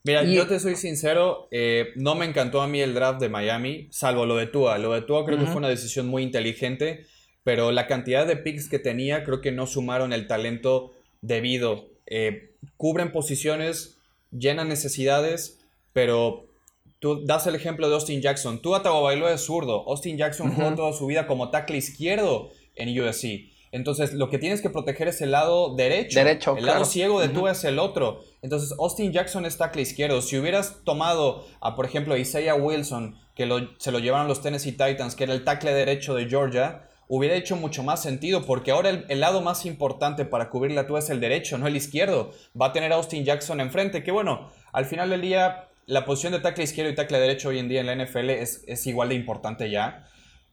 [0.05, 3.89] Mira, yo te soy sincero, eh, no me encantó a mí el draft de Miami,
[3.91, 4.79] salvo lo de Tua.
[4.79, 7.07] Lo de Tua creo que fue una decisión muy inteligente,
[7.43, 11.89] pero la cantidad de picks que tenía creo que no sumaron el talento debido.
[12.07, 13.99] Eh, cubren posiciones,
[14.31, 15.56] llenan necesidades,
[15.97, 16.51] pero
[16.99, 18.61] tú das el ejemplo de Austin Jackson.
[18.61, 19.89] Tú bailó de zurdo.
[19.89, 23.51] Austin Jackson jugó toda su vida como tackle izquierdo en USC.
[23.73, 26.19] Entonces, lo que tienes que proteger es el lado derecho.
[26.19, 28.21] derecho el lado ciego de tú es el otro.
[28.43, 30.21] Entonces, Austin Jackson es tackle izquierdo.
[30.21, 35.17] Si hubieras tomado a, por ejemplo, Isaiah Wilson, que se lo llevaron los Tennessee Titans,
[35.17, 39.21] que era el tackle derecho de Georgia, hubiera hecho mucho más sentido, porque ahora el,
[39.21, 42.33] lado más importante para cubrir la tú es el derecho, no el izquierdo.
[42.61, 46.33] Va a tener a Austin Jackson enfrente, que bueno, al final del día la posición
[46.33, 49.15] de tackle izquierdo y tackle derecho hoy en día en la NFL es, igual de
[49.15, 50.05] importante ya.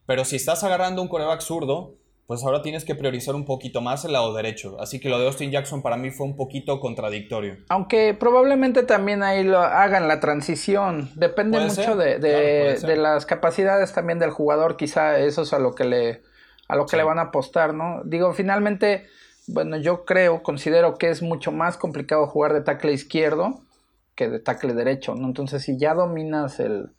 [0.06, 4.04] Pero si estás agarrando un coreback zurdo, pues ahora tienes que priorizar un poquito más
[4.04, 4.76] el lado derecho.
[4.80, 7.56] Así que lo de Austin Jackson para mí fue un poquito contradictorio.
[7.68, 11.10] Aunque probablemente también ahí lo hagan la transición.
[11.16, 14.76] Depende mucho de, las capacidades también del jugador.
[14.76, 16.22] Quizá eso es a lo que le,
[16.68, 18.02] a lo que le van a apostar, ¿no?
[18.04, 19.06] Digo, finalmente,
[19.48, 23.64] bueno, yo creo, considero que es mucho más complicado jugar de tackle izquierdo
[24.14, 25.26] que de tackle derecho, ¿no?
[25.26, 26.90] Entonces, si ya dominas el,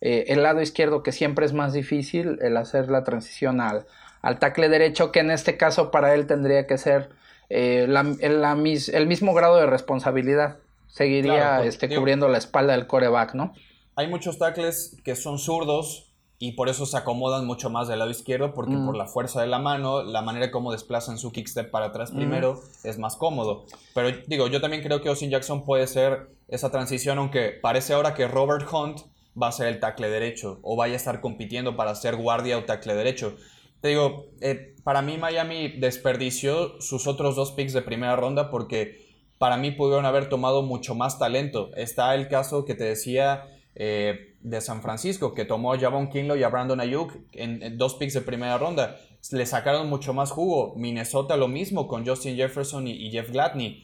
[0.00, 3.86] eh, el lado izquierdo, que siempre es más difícil, el hacer la transición al,
[4.22, 7.10] al tackle derecho, que en este caso para él tendría que ser
[7.50, 10.58] eh, el, mismo grado de responsabilidad.
[10.88, 13.54] Seguiría pues, este, cubriendo la espalda del coreback, ¿no?
[13.94, 16.11] Hay muchos tackles que son zurdos
[16.42, 18.98] y por eso se acomodan mucho más del lado izquierdo porque por mm.
[18.98, 22.16] la fuerza de la mano, la manera como desplazan su kickstep para atrás mm.
[22.16, 23.64] primero es más cómodo.
[23.94, 28.14] Pero digo, yo también creo que Austin Jackson puede ser esa transición, aunque parece ahora
[28.14, 29.02] que Robert Hunt
[29.40, 32.64] va a ser el tackle derecho o vaya a estar compitiendo para ser guardia o
[32.64, 33.36] tackle derecho.
[33.80, 39.12] Te digo, eh, para mí Miami desperdició sus otros dos picks de primera ronda porque
[39.38, 41.70] para mí pudieron haber tomado mucho más talento.
[41.76, 43.44] Está el caso que te decía
[43.76, 47.94] eh, de San Francisco, que tomó a Javon Kinlo y a Brandon Ayuk en, dos
[47.94, 48.96] picks de primera ronda.
[49.30, 50.74] Le sacaron mucho más jugo.
[50.76, 53.82] Minnesota lo mismo con Justin Jefferson y, Jeff Gladney.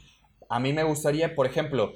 [0.48, 1.92] A mí me gustaría, por ejemplo,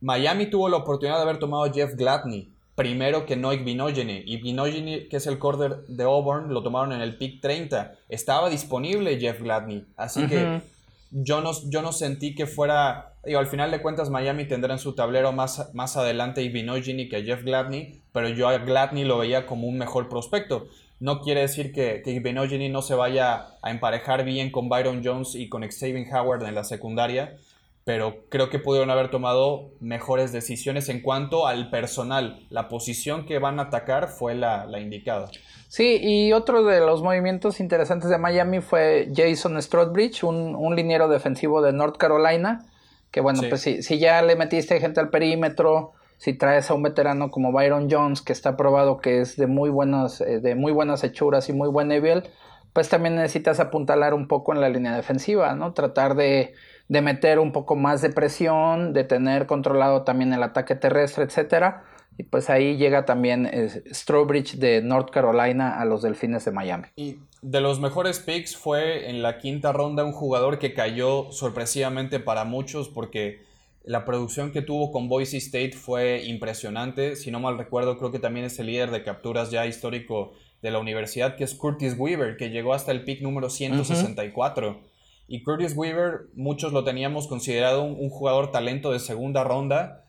[0.00, 4.22] Miami tuvo la oportunidad de haber tomado a Jeff Gladney primero que Binogany.
[4.26, 7.94] Y Binogany, que es el corner de Auburn, lo tomaron en el pick 30.
[8.08, 9.86] Estaba disponible Jeff Gladney.
[9.96, 10.62] Así que
[11.10, 13.11] yo no, yo no sentí que fuera.
[13.24, 17.22] Digo, al final de cuentas, Miami tendrá en su tablero más, más adelante Ibinogini que
[17.22, 20.66] Jeff Gladney, pero yo a Gladney lo veía como un mejor prospecto.
[20.98, 25.48] No quiere decir que, que no se vaya a emparejar bien con Byron Jones y
[25.48, 27.36] con Xavier Howard en la secundaria,
[27.84, 32.46] pero creo que pudieron haber tomado mejores decisiones en cuanto al personal.
[32.50, 35.30] La posición que van a atacar fue la, la indicada.
[35.68, 41.08] Sí, y otro de los movimientos interesantes de Miami fue Jason Strodbridge, un, un liniero
[41.08, 42.66] defensivo de North Carolina,
[43.12, 46.82] que bueno, pues si, si ya le metiste gente al perímetro, si traes a un
[46.82, 50.72] veterano como Byron Jones, que está probado que es de muy buenas, eh, de muy
[50.72, 52.24] buenas hechuras y muy buen nivel,
[52.72, 55.74] pues también necesitas apuntalar un poco en la línea defensiva, ¿no?
[55.74, 56.54] Tratar de,
[56.88, 61.84] de meter un poco más de presión, de tener controlado también el ataque terrestre, etcétera
[62.18, 66.84] y pues ahí llega también eh, Strawbridge de North Carolina a los Delfines de Miami.
[66.96, 72.20] Y de los mejores picks fue en la quinta ronda un jugador que cayó sorpresivamente
[72.20, 73.42] para muchos porque
[73.84, 77.16] la producción que tuvo con Boise State fue impresionante.
[77.16, 80.70] Si no mal recuerdo, creo que también es el líder de capturas ya histórico de
[80.70, 84.80] la universidad, que es Curtis Weaver, que llegó hasta el pick número 164.
[85.26, 90.01] Y Curtis Weaver, muchos lo teníamos considerado un jugador talento de segunda ronda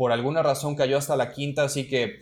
[0.00, 2.20] por alguna razón cayó hasta la quinta, así que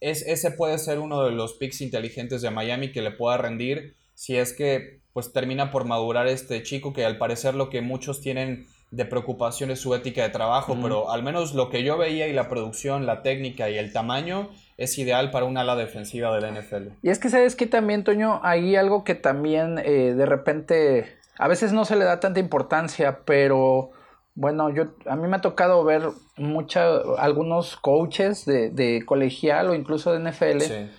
[0.00, 3.96] es, ese puede ser uno de los picks inteligentes de Miami que le pueda rendir.
[4.12, 8.20] si es que pues termina por madurar este chico que al parecer lo que muchos
[8.20, 12.28] tienen de preocupación es su ética de trabajo, pero al menos lo que yo veía
[12.28, 16.54] y la producción, la técnica y el tamaño es ideal para un ala defensiva del
[16.54, 16.88] NFL.
[17.00, 21.48] Y es que sabes que también, Toño, hay algo que también eh, de repente a
[21.48, 23.92] veces no se le da tanta importancia, pero
[24.34, 29.74] bueno, yo a mí me ha tocado ver mucha, algunos coaches de, de colegial o
[29.74, 30.90] incluso de NFL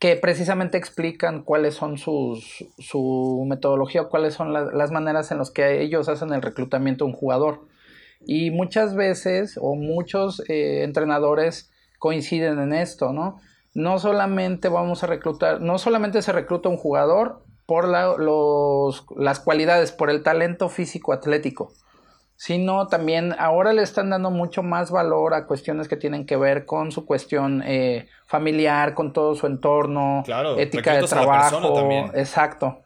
[0.00, 5.50] que precisamente explican cuáles son sus, su metodología o cuáles son las maneras en las
[5.50, 7.66] que ellos hacen el reclutamiento de un jugador.
[8.26, 13.42] Y muchas veces o muchos eh, entrenadores coinciden en esto, ¿no?
[13.74, 19.92] No solamente vamos a reclutar, no solamente se recluta un jugador por los, las cualidades,
[19.92, 21.72] por el talento físico atlético,
[22.40, 26.64] sino también ahora le están dando mucho más valor a cuestiones que tienen que ver
[26.64, 30.24] con su cuestión eh, familiar, con todo su entorno,
[30.56, 32.78] ética de trabajo, exacto,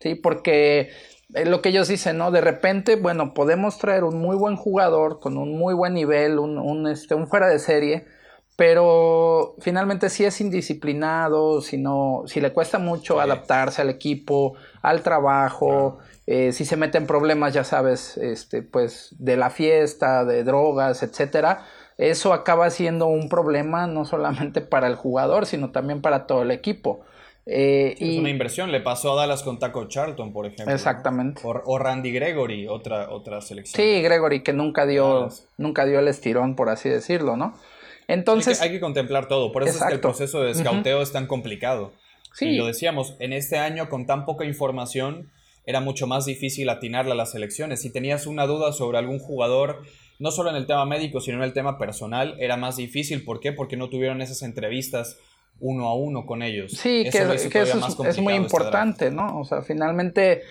[0.00, 0.92] sí, porque
[1.34, 2.30] eh, lo que ellos dicen, ¿no?
[2.30, 6.56] De repente, bueno, podemos traer un muy buen jugador con un muy buen nivel, un,
[6.58, 8.06] un, este, un fuera de serie,
[8.56, 15.02] pero finalmente si es indisciplinado, si no, si le cuesta mucho adaptarse al equipo, al
[15.02, 20.44] trabajo, eh, si se mete en problemas, ya sabes, este, pues de la fiesta, de
[20.44, 21.66] drogas, etcétera,
[21.98, 26.50] eso acaba siendo un problema no solamente para el jugador, sino también para todo el
[26.50, 27.04] equipo.
[27.44, 28.14] Eh, y...
[28.14, 30.72] Es una inversión, le pasó a Dallas con Taco Charlton, por ejemplo.
[30.72, 31.42] Exactamente.
[31.44, 33.82] O, Randy Gregory, otra, otra selección.
[33.82, 37.54] Sí, Gregory, que nunca dio, nunca dio el estirón, por así decirlo, ¿no?
[38.06, 38.60] Entonces...
[38.62, 41.92] Hay que, contemplar todo, por eso es que el proceso de escauteo es tan complicado.
[42.32, 42.46] Sí.
[42.46, 45.30] Y lo decíamos, en este año con tan poca información,
[45.64, 47.82] era mucho más difícil atinarle a las elecciones.
[47.82, 49.82] Si tenías una duda sobre algún jugador,
[50.18, 53.24] no solo en el tema médico, sino en el tema personal, era más difícil.
[53.24, 53.52] ¿Por qué?
[53.52, 55.18] Porque no tuvieron esas entrevistas
[55.60, 56.72] uno a uno con ellos.
[56.72, 59.38] Sí, que, eso es, muy este importante, ¿no?
[59.38, 60.42] O sea, finalmente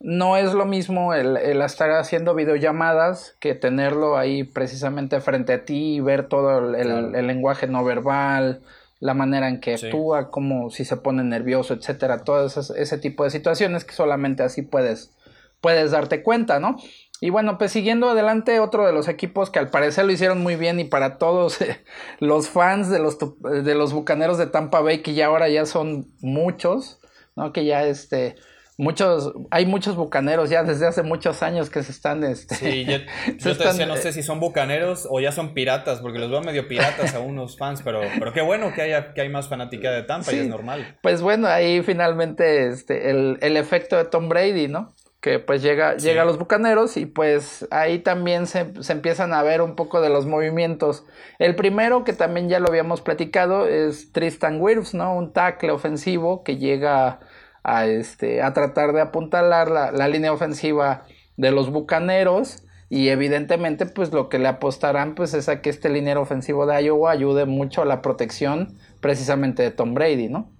[0.00, 5.96] no es lo mismo el, estar haciendo videollamadas que tenerlo ahí precisamente frente a ti
[5.96, 8.62] y ver todo el, el lenguaje no verbal,
[9.04, 13.28] la manera en que actúa, como si se pone nervioso, etcétera, todo ese tipo de
[13.28, 15.14] situaciones que solamente así puedes,
[15.60, 16.78] puedes darte cuenta, ¿no?
[17.20, 20.56] Y bueno, pues siguiendo adelante, otro de los equipos que al parecer lo hicieron muy
[20.56, 21.58] bien y para todos
[22.18, 26.10] los fans de los, de los Bucaneros de Tampa Bay, que ya ahora ya son
[26.20, 26.98] muchos,
[27.36, 27.52] ¿no?
[27.52, 28.36] Que ya este,
[28.76, 32.98] muchos, hay muchos bucaneros ya desde hace muchos años que se están, este, sí, yo,
[33.38, 36.66] te decía, no sé si son bucaneros o ya son piratas, porque los veo medio
[36.68, 40.02] piratas a unos fans, pero, pero qué bueno que haya, que hay más fanática de
[40.02, 40.96] Tampa y es normal.
[41.02, 44.94] Pues bueno, ahí finalmente, este, el, el efecto de Tom Brady, ¿no?
[45.24, 49.42] que pues llega, llega a los bucaneros y pues ahí también se, se, empiezan a
[49.42, 51.06] ver un poco de los movimientos.
[51.38, 55.16] El primero, que también ya lo habíamos platicado, es Tristan Wirfs, ¿no?
[55.16, 57.20] Un tackle ofensivo que llega
[57.64, 63.86] a, este, a tratar de apuntalar la, la línea ofensiva de los Bucaneros y evidentemente
[63.86, 67.46] pues lo que le apostarán pues es a que este liniero ofensivo de Iowa ayude
[67.46, 70.52] mucho a la protección precisamente de Tom Brady, ¿no?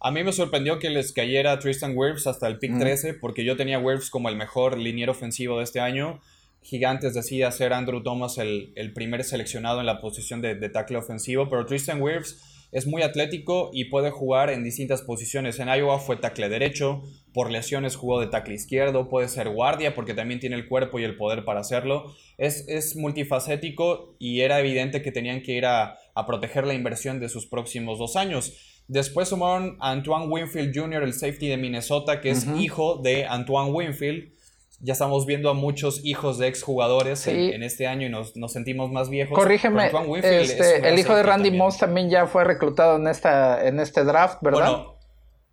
[0.00, 3.56] A mí me sorprendió que les cayera Tristan Wirfs hasta el pick 13 porque yo
[3.56, 6.20] tenía Wirfs como el mejor liniero ofensivo de este año.
[6.62, 10.96] Gigantes decía ser Andrew Thomas el, el primer seleccionado en la posición de, de tackle
[10.96, 15.58] ofensivo, pero Tristan Wirfs es muy atlético y puede jugar en distintas posiciones.
[15.58, 17.02] En Iowa fue tackle derecho,
[17.32, 21.04] por lesiones jugó de tackle izquierdo, puede ser guardia porque también tiene el cuerpo y
[21.04, 22.14] el poder para hacerlo.
[22.38, 27.20] Es, es multifacético y era evidente que tenían que ir a, a, proteger la inversión
[27.20, 28.54] de sus próximos dos años.
[28.88, 33.72] Después sumaron a Antoine Winfield Jr., el safety de Minnesota, que es hijo de Antoine
[33.72, 34.35] Winfield
[34.80, 39.08] ya estamos viendo a muchos hijos de exjugadores en, este año y nos, sentimos más
[39.08, 39.38] viejos.
[39.38, 39.90] Corrígeme,
[40.22, 44.38] este, el hijo de Randy Moss también ya fue reclutado en, esta, en este draft,
[44.42, 44.70] ¿verdad?
[44.72, 44.98] Bueno,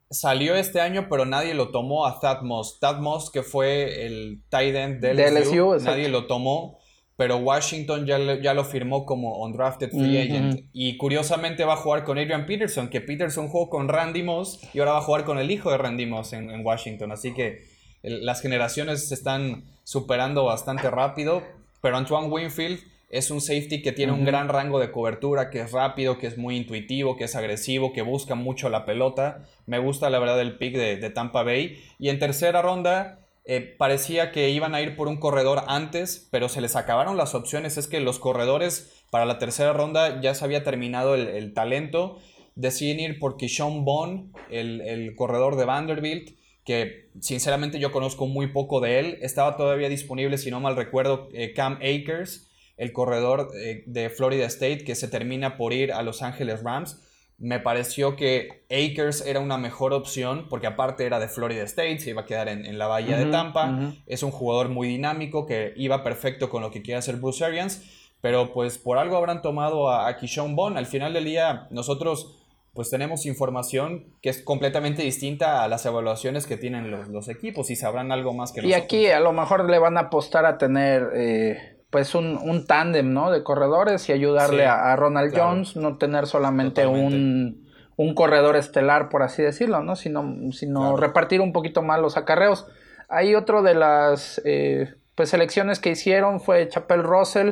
[0.10, 2.80] salió este año, pero nadie lo tomó a Thad Moss.
[2.80, 6.80] Thad Moss, que fue el tight end de LSU, nadie lo tomó,
[7.16, 10.66] pero Washington ya, ya lo firmó como undrafted free agent.
[10.74, 14.80] Y curiosamente va a jugar con Adrian Peterson, que Peterson jugó con Randy Moss y
[14.80, 17.12] ahora va a jugar con el hijo de Randy Moss en, en Washington.
[17.14, 17.73] Así que
[18.04, 21.42] las generaciones se están superando bastante rápido,
[21.82, 25.72] pero Antoine Winfield es un safety que tiene un gran rango de cobertura, que es
[25.72, 29.44] rápido, que es muy intuitivo, que es agresivo, que busca mucho la pelota.
[29.68, 31.78] Me gusta la verdad el pick de, Tampa Bay.
[32.00, 36.50] Y en tercera ronda eh, parecía que iban a ir por un corredor antes, pero
[36.50, 37.78] se les acabaron las opciones.
[37.78, 42.18] Es que los corredores para la tercera ronda ya se había terminado el, talento.
[42.56, 48.48] Deciden ir por Kishon Bond, el, el corredor de Vanderbilt que sinceramente yo conozco muy
[48.48, 49.18] poco de él.
[49.22, 54.46] Estaba todavía disponible, si no mal recuerdo, eh, Cam Akers, el corredor eh, de Florida
[54.46, 57.02] State, que se termina por ir a Los Ángeles Rams.
[57.38, 62.12] me pareció que Akers era una mejor opción porque aparte era de Florida State, se
[62.12, 63.94] iba a quedar en, la bahía de Tampa.
[64.06, 67.84] Es un jugador muy dinámico que iba perfecto con lo que quiere hacer Bruce Arians,
[68.22, 70.78] pero pues por algo habrán tomado a, a Kishon Bond.
[70.78, 72.43] Al final del día nosotros
[72.74, 77.76] pues tenemos información que es completamente distinta a las evaluaciones que tienen los, equipos y
[77.76, 78.82] sabrán algo más que nosotros.
[78.82, 82.66] Y aquí a lo mejor le van a apostar a tener eh, pues un, un
[82.66, 83.30] tándem, ¿no?
[83.30, 89.22] De corredores y ayudarle a, Ronald Jones, no tener solamente un, un, corredor estelar, por
[89.22, 89.96] así decirlo, ¿no?
[89.96, 92.66] Sino, sino repartir un poquito más los acarreos.
[93.08, 97.52] Hay otro de las eh, pues selecciones que hicieron fue Chapel Russell,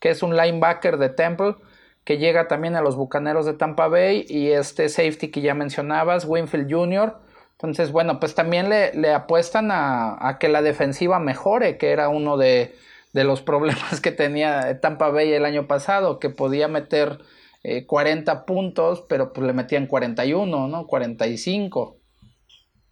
[0.00, 1.54] que es un linebacker de Temple
[2.06, 6.24] que llega también a los Bucaneros de Tampa Bay y este safety que ya mencionabas,
[6.24, 7.16] Winfield Jr.
[7.54, 12.76] Entonces, bueno, pues también le, apuestan a, que la defensiva mejore, que era uno de,
[13.12, 17.18] los problemas que tenía Tampa Bay el año pasado, que podía meter
[17.86, 20.86] 40 eh, puntos, pero pues le metían 41, ¿no?
[20.86, 21.96] 45.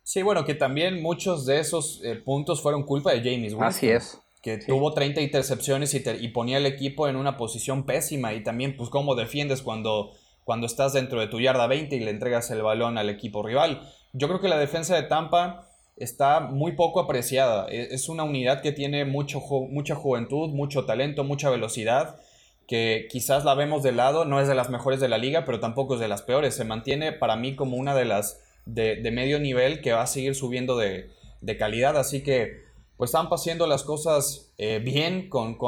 [0.03, 3.63] Sí, bueno, que también muchos de esos eh, puntos fueron culpa de James Winston.
[3.63, 8.43] Así es que tuvo 30 intercepciones y, ponía el equipo en una posición pésima y
[8.43, 10.13] también pues cómo defiendes cuando,
[10.45, 13.91] cuando estás dentro de tu yarda 20 y le entregas el balón al equipo rival.
[14.13, 15.67] Yo creo que la defensa de Tampa
[15.97, 17.69] está muy poco apreciada.
[17.71, 19.41] E, es una unidad que tiene mucho,
[19.71, 22.21] mucha juventud, mucho talento, mucha velocidad,
[22.69, 25.59] que quizás la vemos de lado, no es de las mejores de la liga, pero
[25.59, 26.55] tampoco es de las peores.
[26.55, 30.35] Se mantiene para mí como una de las de, medio nivel que va a seguir
[30.35, 31.09] subiendo de,
[31.41, 32.64] de calidad, así que
[33.05, 35.59] pues están pasando las cosas eh, bien con,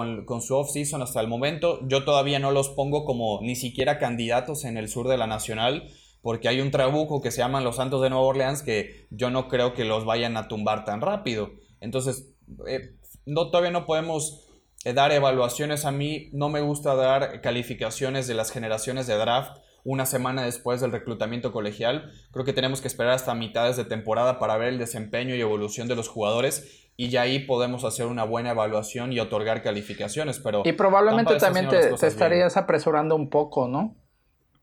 [0.41, 1.81] su off-season hasta el momento.
[1.87, 5.87] Yo todavía no los pongo como ni siquiera candidatos en el sur de la Nacional,
[6.23, 9.49] porque hay un trabuco que se llaman los Santos de Nueva Orleans que yo no
[9.49, 11.51] creo que los vayan a tumbar tan rápido.
[11.81, 12.33] Entonces,
[12.69, 14.49] eh, todavía no podemos
[14.87, 15.85] eh, dar evaluaciones.
[15.85, 20.81] A mí no me gusta dar calificaciones de las generaciones de draft una semana después
[20.81, 22.13] del reclutamiento colegial.
[22.33, 25.87] Creo que tenemos que esperar hasta mitades de temporada para ver el desempeño y evolución
[25.87, 30.41] de los jugadores y ya ahí podemos hacer una buena evaluación y otorgar calificaciones.
[30.41, 33.95] Pero y probablemente también te, estarías apresurando un poco, ¿no?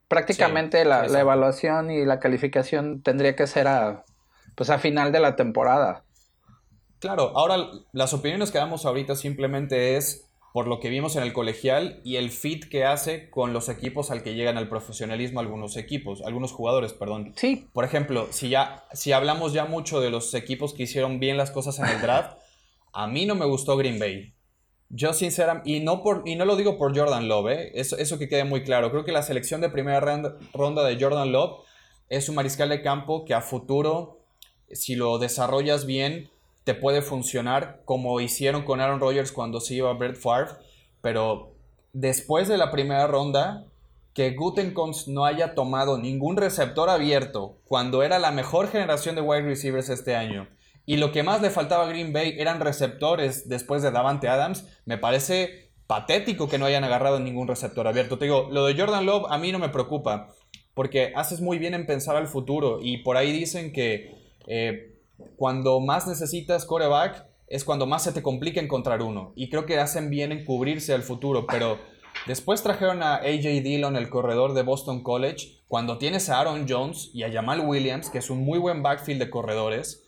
[0.10, 4.04] Prácticamente la, evaluación y la calificación tendría que ser a,
[4.56, 6.04] pues a final de la temporada.
[7.00, 11.34] Claro, ahora las opiniones que damos ahorita simplemente es por lo que vimos en el
[11.34, 15.76] colegial y el fit que hace con los equipos al que llegan al profesionalismo algunos
[15.78, 17.34] equipos, algunos jugadores, perdón.
[17.36, 17.68] Sí.
[17.74, 21.50] Por ejemplo, si ya si hablamos ya mucho de los equipos que hicieron bien las
[21.50, 22.38] cosas en el draft,
[22.94, 24.36] a mí no me gustó Green Bay.
[24.90, 27.72] Yo sinceramente, y no, por, y no lo digo por Jordan Love, ¿eh?
[27.74, 28.92] eso, eso que quede muy claro.
[28.92, 31.66] Creo que la selección de primera ronda, ronda de Jordan Love
[32.10, 34.20] es un mariscal de campo que a futuro,
[34.72, 36.30] si lo desarrollas bien,
[36.64, 40.52] te puede funcionar como hicieron con Aaron Rodgers cuando se iba a Brett Favre,
[41.02, 41.56] pero
[41.92, 43.66] después de la primera ronda,
[44.14, 49.42] que Gutenkons no haya tomado ningún receptor abierto cuando era la mejor generación de wide
[49.42, 50.48] receivers este año
[50.86, 54.68] y lo que más le faltaba a Green Bay eran receptores después de Davante Adams,
[54.86, 58.18] me parece patético que no hayan agarrado ningún receptor abierto.
[58.18, 60.34] Te digo, lo de Jordan Love a mí no me preocupa
[60.74, 64.16] porque haces muy bien en pensar al futuro y por ahí dicen que
[64.48, 64.93] eh,
[65.36, 69.34] cuando más necesitas coreback es cuando más se te complica encontrar uno.
[69.36, 71.78] Y creo que hacen bien en cubrirse al futuro, pero
[72.28, 77.12] después trajeron a AJ Dillon, el corredor de Boston College, cuando tienes a Aaron Jones
[77.14, 80.03] y a Jamal Williams, que es un muy buen backfield de corredores.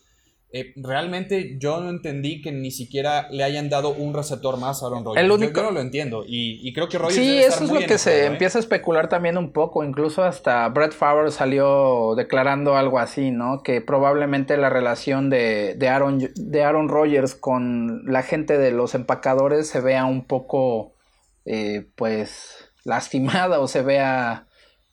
[0.57, 4.85] Eh, realmente yo no entendí que ni siquiera le hayan dado un receptor más a
[4.85, 5.53] Aaron Rodgers.
[5.53, 6.23] yo, no lo entiendo.
[6.25, 7.17] Y, creo que Rodgers.
[7.17, 8.25] Sí, eso es lo que se ¿eh?
[8.27, 9.83] empieza a especular también un poco.
[9.83, 13.63] Incluso hasta Brett Favre salió declarando algo así, ¿no?
[13.63, 19.67] Que probablemente la relación de, Aaron, de Aaron Rodgers con la gente de los empacadores
[19.67, 20.93] se vea un poco,
[21.43, 24.47] eh, pues, lastimada o se vea,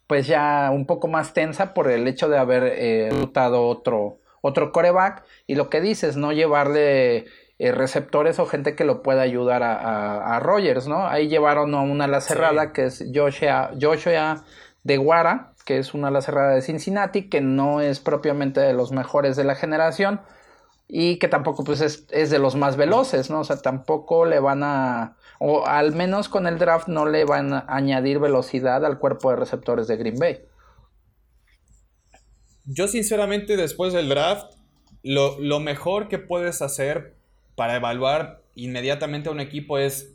[0.08, 5.24] pues, ya un poco más tensa por el hecho de haber eh, otro otro coreback
[5.46, 7.24] y lo que dices, no llevarle
[7.58, 11.06] eh, receptores o gente que lo pueda ayudar a, a, Rogers, ¿no?
[11.06, 14.44] Ahí llevaron a una ala cerrada que es Joshua, Joshua
[14.82, 18.92] de Guara, que es una ala cerrada de Cincinnati, que no es propiamente de los
[18.92, 20.20] mejores de la generación
[20.88, 23.40] y que tampoco pues es, es de los más veloces, ¿no?
[23.40, 27.54] O sea, tampoco le van a, o al menos con el draft no le van
[27.54, 30.44] a añadir velocidad al cuerpo de receptores de Green Bay.
[32.64, 34.54] Yo sinceramente después del draft,
[35.02, 37.16] lo, mejor que puedes hacer
[37.54, 40.14] para evaluar inmediatamente a un equipo es,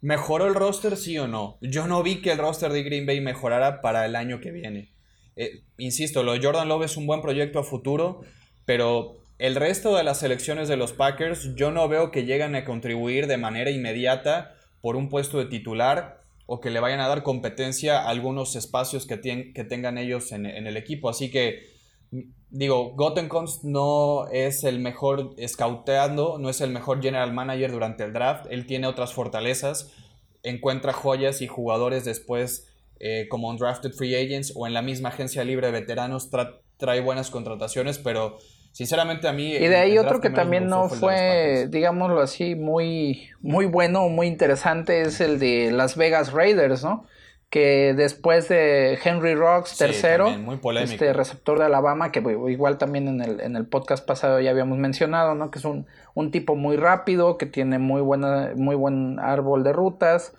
[0.00, 1.58] ¿mejoró el roster sí o no?
[1.60, 4.92] Yo no vi que el roster de Green Bay mejorara para el año que viene.
[5.36, 8.22] Eh, insisto, lo de Jordan Love es un buen proyecto a futuro,
[8.66, 12.64] pero el resto de las selecciones de los Packers yo no veo que lleguen a
[12.64, 17.22] contribuir de manera inmediata por un puesto de titular o que le vayan a dar
[17.22, 21.08] competencia a algunos espacios que, que tengan ellos en, el equipo.
[21.08, 21.77] Así que,
[22.50, 28.12] digo, Gottenkunst no es el mejor scouteando, no es el mejor general manager durante el
[28.12, 28.46] draft.
[28.50, 29.92] Él tiene otras fortalezas,
[30.42, 32.68] encuentra joyas y jugadores después
[33.00, 36.30] eh, como undrafted free agents o en la misma agencia libre de veteranos
[36.76, 38.38] trae buenas contrataciones, pero
[38.78, 39.56] Sinceramente a mí...
[39.56, 44.28] Y de ahí otro que también no fue, digámoslo así, muy, muy bueno o muy
[44.28, 47.04] interesante es el de Las Vegas Raiders, ¿no?
[47.50, 50.28] Que después de Henry Rocks, tercero,
[50.82, 54.76] este receptor de Alabama, que igual también en el, en el podcast pasado ya habíamos
[54.76, 55.50] mencionado, ¿no?
[55.50, 59.72] Que es un, un tipo muy rápido, que tiene muy, buena, muy buen árbol de
[59.72, 60.34] rutas,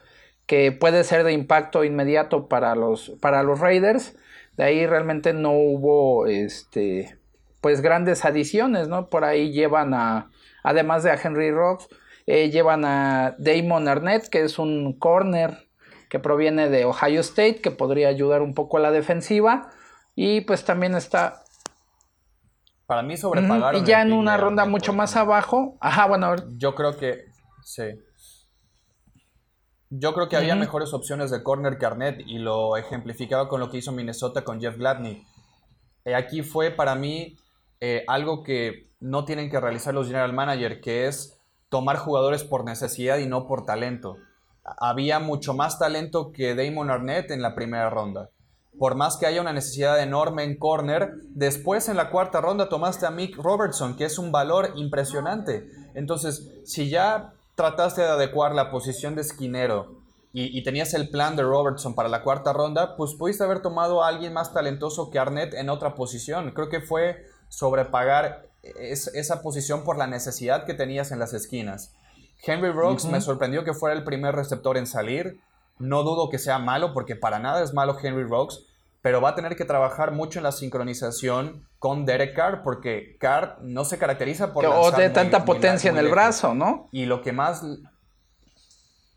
[0.46, 4.16] que puede ser de impacto inmediato para los, para los Raiders.
[4.56, 7.18] De ahí realmente no hubo este
[7.62, 9.08] pues grandes adiciones, ¿no?
[9.08, 10.30] Por ahí llevan a,
[10.64, 11.88] además de a Henry Rocks,
[12.26, 15.69] eh, llevan a Damon Arnett, que es un corner
[16.10, 19.70] que proviene de Ohio State, que podría ayudar un poco a la defensiva.
[20.16, 21.44] Y pues también está...
[22.88, 23.82] Para mí sobrepagaron.
[23.82, 25.78] y ya en una ronda mucho más abajo.
[25.80, 26.36] Ajá, bueno.
[26.58, 27.26] Yo creo que...
[27.64, 27.84] Sí.
[29.92, 33.70] Yo creo que había mejores opciones de corner que Arnett y lo ejemplificaba con lo
[33.70, 35.24] que hizo Minnesota con Jeff Gladney.
[36.06, 37.38] Eh, aquí fue para mí
[37.80, 41.40] eh, algo que no tienen que realizar los general manager, que es
[41.70, 44.18] tomar jugadores por necesidad y no por talento.
[44.78, 48.30] Había mucho más talento que Damon Arnett en la primera ronda.
[48.78, 53.06] Por más que haya una necesidad enorme en corner, después en la cuarta ronda tomaste
[53.06, 55.70] a Mick Robertson, que es un valor impresionante.
[55.96, 60.00] Entonces, si ya trataste de adecuar la posición de esquinero
[60.32, 64.08] y, tenías el plan de Robertson para la cuarta ronda, pues pudiste haber tomado a
[64.08, 66.52] alguien más talentoso que Arnett en otra posición.
[66.52, 71.94] Creo que fue sobrepagar esa posición por la necesidad que tenías en las esquinas.
[72.42, 75.40] Henry Rocks me sorprendió que fuera el primer receptor en salir.
[75.78, 78.66] No dudo que sea malo, porque para nada es malo Henry Rocks,
[79.02, 83.58] pero va a tener que trabajar mucho en la sincronización con Derek Carr, porque Carr
[83.62, 84.66] no se caracteriza por...
[84.66, 86.88] O de tanta potencia en el brazo, ¿no?
[86.92, 87.64] Y lo que más...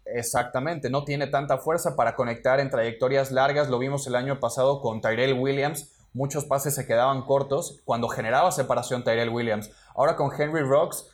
[0.05, 3.69] Exactamente, no tiene tanta fuerza para conectar en trayectorias largas.
[3.69, 8.51] Lo vimos el año pasado con Tyrell Williams, muchos pases se quedaban cortos cuando generaba
[8.53, 9.71] separación Tyrell Williams.
[9.95, 11.09] Ahora con Henry Rocks,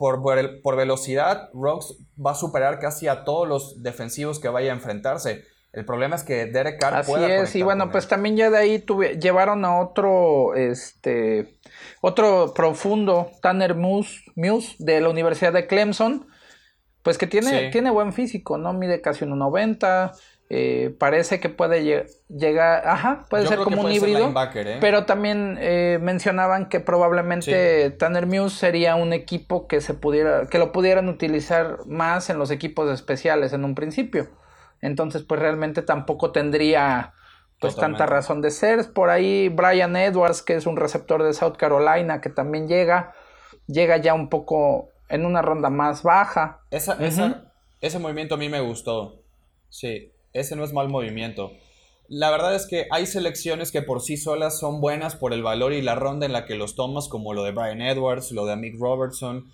[0.00, 0.22] por,
[0.62, 5.44] por, velocidad, Rocks va a superar casi a todos los defensivos que vaya a enfrentarse.
[5.74, 8.84] El problema es que Derek Carr Así es, y bueno, pues también ya de ahí
[9.20, 11.58] llevaron a otro, este,
[12.00, 16.26] otro profundo, Tanner Muse, Muse de la Universidad de Clemson,
[17.02, 18.72] pues que tiene, tiene buen físico, ¿no?
[18.72, 20.12] Mide casi 1.90,
[20.52, 24.78] eh, parece que puede llegar, ajá, puede ser como un híbrido, ¿eh?
[24.80, 30.58] pero también eh, mencionaban que probablemente Tanner Muse sería un equipo que se pudiera, que
[30.58, 34.28] lo pudieran utilizar más en los equipos especiales en un principio.
[34.80, 37.14] Entonces, pues realmente tampoco tendría
[37.60, 38.92] pues tanta razón de ser.
[38.92, 43.14] Por ahí Brian Edwards, que es un receptor de South Carolina, que también llega,
[43.68, 46.62] llega ya un poco en una ronda más baja.
[47.80, 49.22] ese movimiento a mí me gustó.
[49.68, 51.52] Sí, ese no es mal movimiento.
[52.08, 55.72] La verdad es que hay selecciones que por sí solas son buenas por el valor
[55.72, 58.56] y la ronda en la que los tomas, como lo de Brian Edwards, lo de
[58.56, 59.52] Mick Robertson.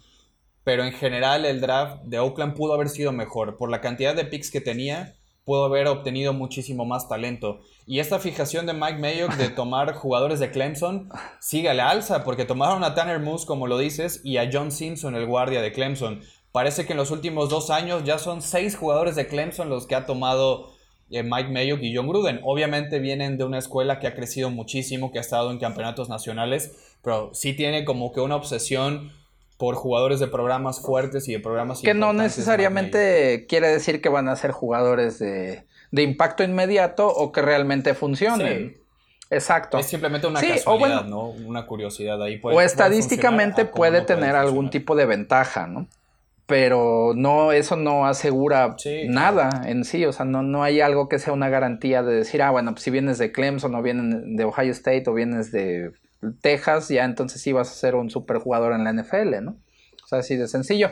[0.64, 3.58] Pero en general el draft de Oakland pudo haber sido mejor.
[3.58, 5.16] Por la cantidad de picks que tenía,
[5.46, 7.60] pudo haber obtenido muchísimo más talento.
[7.86, 11.08] Y esta fijación de Mike Mayock de tomar jugadores de Clemson
[11.40, 14.72] sigue a la alza, porque tomaron a Tanner Moose, como lo dices, y a John
[14.72, 16.22] Simpson, el guardia de Clemson.
[16.56, 19.94] Parece que en los últimos dos años ya son seis jugadores de Clemson los que
[19.94, 20.72] ha tomado
[21.10, 22.40] eh, Mike Mayock y John Gruden.
[22.44, 26.96] Obviamente vienen de una escuela que ha crecido muchísimo, que ha estado en campeonatos nacionales,
[27.02, 29.12] pero sí tiene como que una obsesión
[29.58, 34.26] por jugadores de programas fuertes y de programas que no necesariamente quiere decir que van
[34.26, 38.78] a ser jugadores de, impacto inmediato o que realmente funcionen.
[39.28, 39.76] Exacto.
[39.76, 41.28] Es simplemente una casualidad, ¿no?
[41.28, 42.40] Una curiosidad ahí.
[42.42, 45.86] o estadísticamente puede tener algún tipo de ventaja, ¿no?
[46.46, 48.76] Pero no, eso no asegura
[49.08, 52.40] nada en sí, o sea, no, no hay algo que sea una garantía de decir,
[52.42, 55.92] ah, bueno, pues si vienes de Clemson o vienes de Ohio State o vienes de
[56.40, 59.56] Texas, ya entonces sí vas a ser un superjugador en la NFL, ¿no?
[60.04, 60.90] O sea, así de sencillo.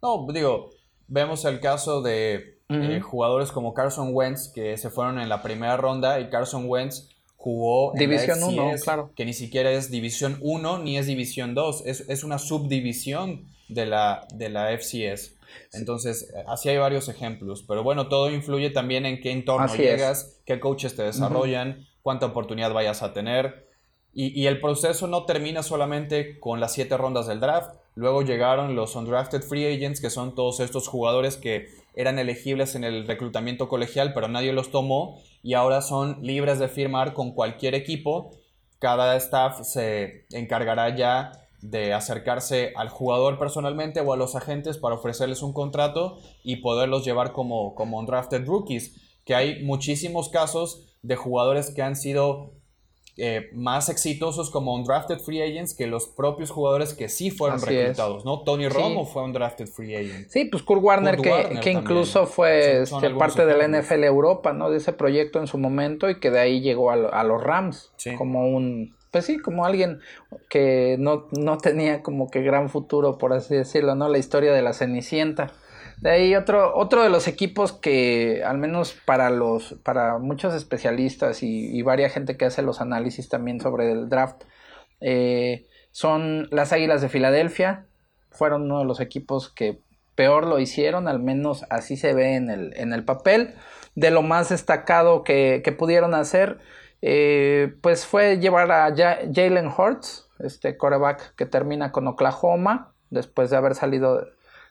[0.00, 0.70] No, digo,
[1.08, 5.76] vemos el caso de eh, jugadores como Carson Wentz que se fueron en la primera
[5.76, 9.12] ronda y Carson Wentz jugó en División 1, claro.
[9.14, 14.26] Que ni siquiera es División 1 ni es División 2, es, una subdivisión de la,
[14.34, 15.36] de la FCS.
[15.72, 17.64] Entonces, así hay varios ejemplos.
[17.66, 22.72] Pero bueno, todo influye también en qué entorno llegas, qué coaches te desarrollan, cuánta oportunidad
[22.72, 23.68] vayas a tener.
[24.12, 27.76] Y, y, el proceso no termina solamente con las siete rondas del draft.
[27.98, 32.84] Luego llegaron los undrafted free agents, que son todos estos jugadores que eran elegibles en
[32.84, 37.74] el reclutamiento colegial, pero nadie los tomó y ahora son libres de firmar con cualquier
[37.74, 38.30] equipo.
[38.78, 44.94] Cada staff se encargará ya de acercarse al jugador personalmente o a los agentes para
[44.94, 48.94] ofrecerles un contrato y poderlos llevar como, como undrafted rookies.
[49.24, 52.52] Que hay muchísimos casos de jugadores que han sido
[53.20, 58.24] eh, más exitosos como undrafted free agents que los propios jugadores que sí fueron reclutados,
[58.24, 58.42] ¿no?
[58.44, 60.28] Tony Romo fue un drafted free agent.
[60.28, 64.70] Sí, pues Kurt Warner, que, que, incluso fue este, parte de la NFL Europa, ¿no?
[64.70, 67.92] De ese proyecto en su momento y que de ahí llegó a, a los Rams
[68.16, 70.00] como un pues sí, como alguien
[70.48, 74.08] que no, no tenía como que gran futuro, por así decirlo, ¿no?
[74.08, 75.52] La historia de la Cenicienta.
[76.00, 81.42] De ahí otro, otro de los equipos que, al menos para los, para muchos especialistas
[81.42, 84.44] y, y varias gente que hace los análisis también sobre el draft,
[85.00, 87.86] eh, son las Águilas de Filadelfia.
[88.30, 89.80] Fueron uno de los equipos que
[90.14, 93.54] peor lo hicieron, al menos así se ve en el, en el papel.
[93.94, 96.58] De lo más destacado que, que pudieron hacer,
[97.02, 103.56] eh, pues fue llevar a Jalen Hurts, este coreback que termina con Oklahoma, después de
[103.56, 104.26] haber salido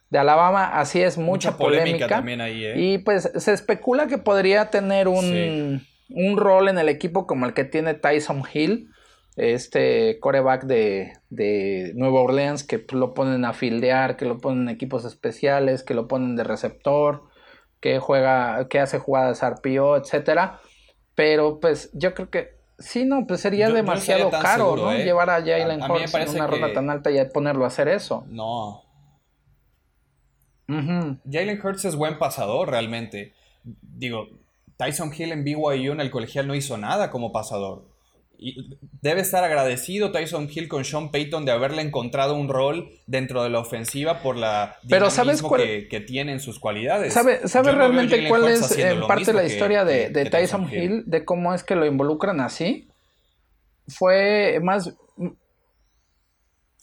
[0.10, 0.80] de Alabama.
[0.80, 2.08] Así es, mucha, polémica.
[2.08, 2.74] también ahí, ¿eh?
[2.78, 7.54] Y pues se especula que podría tener un, un, rol en el equipo como el
[7.54, 8.90] que tiene Tyson Hill,
[9.36, 14.70] este coreback de, de Nueva Orleans, que lo ponen a fildear, que lo ponen en
[14.70, 17.24] equipos especiales, que lo ponen de receptor,
[17.80, 20.60] que juega, que hace jugadas RPO, etcétera.
[21.16, 24.92] Pero pues yo creo que sí, no, pues sería demasiado caro, ¿no?
[24.92, 25.04] ¿eh?
[25.04, 28.26] Llevar a Jalen Hurts en una ronda tan alta y ponerlo a hacer eso.
[28.30, 28.87] No.
[30.68, 33.34] Jalen Hurts es buen pasador realmente.
[33.64, 34.28] Digo,
[34.78, 37.86] Tyson Hill en BYU en el colegial no hizo nada como pasador.
[38.40, 43.42] Y debe estar agradecido Tyson Hill con Sean Payton de haberle encontrado un rol dentro
[43.42, 47.14] de la ofensiva por la Pero ¿sabes que, que tienen sus cualidades.
[47.14, 51.64] ¿Sabe, sabe realmente cuál es en parte la historia de, Tyson, Hill, de cómo es
[51.64, 52.88] que lo involucran así?
[53.88, 54.94] Fue más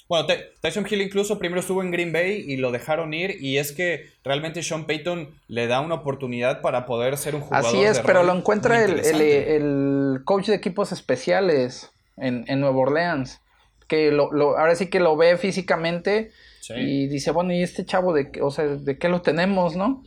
[0.09, 0.27] bueno,
[0.61, 4.11] Tyson Hill incluso primero estuvo en Green Bay y lo dejaron ir y es que
[4.23, 7.69] realmente Sean Payton le da una oportunidad para poder ser un jugador.
[7.69, 13.41] Así es, pero lo encuentra el, coach de equipos especiales en, en Nueva Orleans,
[13.89, 16.33] que lo, ahora sí que lo ve físicamente
[16.71, 20.03] y dice, bueno, ¿y este chavo de, o sea, de qué lo tenemos, no?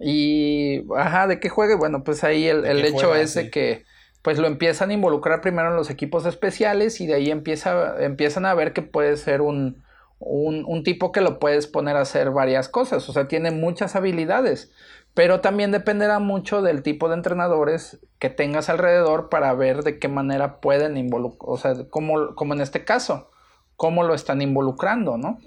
[0.00, 1.74] Y, ajá, ¿de qué juegue?
[1.74, 3.84] Bueno, pues ahí el, hecho es de que
[4.22, 8.46] pues lo empiezan a involucrar primero en los equipos especiales y de ahí empieza, empiezan
[8.46, 9.82] a ver que puede ser un,
[10.18, 14.70] un, tipo que lo puedes poner a hacer varias cosas, o sea, tiene muchas habilidades,
[15.14, 20.08] pero también dependerá mucho del tipo de entrenadores que tengas alrededor para ver de qué
[20.08, 23.30] manera pueden involucrar, o sea, como, como en este caso,
[23.76, 25.38] cómo lo están involucrando, ¿no?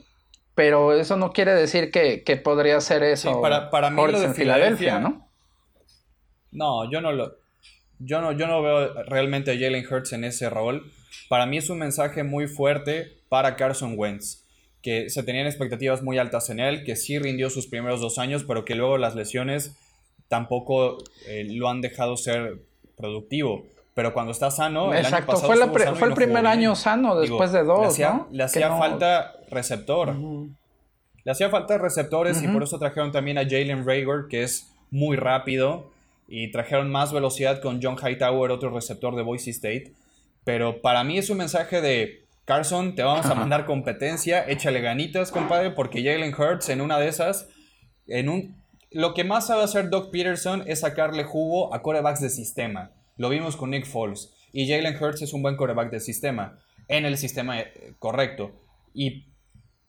[0.56, 3.42] Pero eso no quiere decir que, podría ser eso.
[3.42, 5.28] para, para mí lo de Filadelfia, ¿no?
[6.52, 7.43] No, yo no lo,
[8.00, 10.92] yo no, yo no veo realmente a Jalen Hurts en ese rol.
[11.30, 14.44] Para mí es un mensaje muy fuerte para Carson Wentz,
[14.82, 18.44] que se tenían expectativas muy altas en él, que sí rindió sus primeros dos años,
[18.44, 19.76] pero que luego las lesiones
[20.28, 22.60] tampoco eh, lo han dejado ser
[22.98, 23.66] productivo.
[23.94, 27.64] Pero cuando está sano, el año pasado fue, fue el primer año sano después de
[27.64, 27.82] dos.
[27.82, 30.16] Le hacía, le hacía falta receptor.
[30.16, 35.16] Le hacía falta receptores y por eso trajeron también a Jalen Rager, que es muy
[35.16, 35.93] rápido
[36.28, 39.94] y trajeron más velocidad con John Hightower, otro receptor de Boise State.
[40.44, 45.32] Pero para mí es un mensaje de Carson, te vamos a mandar competencia, échale ganitas,
[45.32, 47.48] compadre, porque Jalen Hurts en una de esas,
[48.08, 48.62] en un...
[48.92, 52.92] Lo que más sabe hacer Doc Peterson es sacarle jugo a corebacks de sistema.
[53.18, 54.34] Lo vimos con Nick Foles.
[54.52, 58.52] Y Jalen Hurts es un buen coreback de sistema, en el sistema eh, correcto.
[58.94, 59.26] Y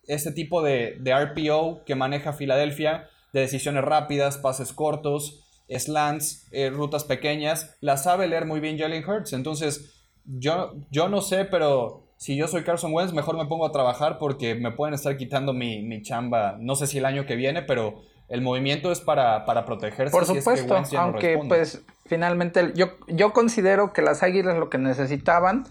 [0.07, 5.44] ese tipo de, de RPO que maneja Filadelfia, de decisiones rápidas, pases cortos,
[5.79, 9.33] slants, eh, rutas pequeñas, la sabe leer muy bien Jalen Hurts.
[9.33, 9.95] Entonces,
[10.25, 14.18] yo, yo no sé, pero si yo soy Carson Wentz, mejor me pongo a trabajar
[14.18, 18.03] porque me pueden estar quitando mi, chamba, no sé si el año que viene, pero
[18.29, 20.11] el movimiento es para, para protegerse.
[20.11, 25.64] Por supuesto, aunque pues finalmente yo, yo considero que las Águilas lo que necesitaban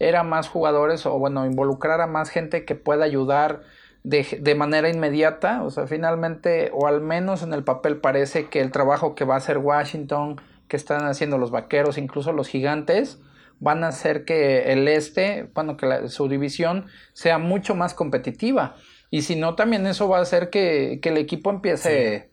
[0.00, 3.62] era más jugadores o bueno, involucrar a más gente que pueda ayudar
[4.02, 5.62] de, manera inmediata.
[5.62, 9.34] O sea, finalmente, o al menos en el papel parece que el trabajo que va
[9.34, 13.18] a hacer Washington, que están haciendo los vaqueros, incluso los gigantes,
[13.58, 18.76] van a hacer que el este, bueno, que su división sea mucho más competitiva.
[19.10, 22.30] Y si no, también eso va a hacer que, el equipo empiece,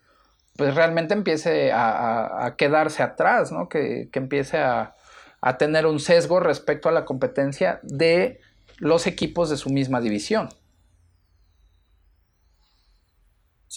[0.56, 3.68] pues realmente empiece a, quedarse atrás, ¿no?
[3.68, 4.94] Que, que empiece a,
[5.42, 8.40] a tener un sesgo respecto a la competencia de
[8.78, 10.50] los equipos de su misma división.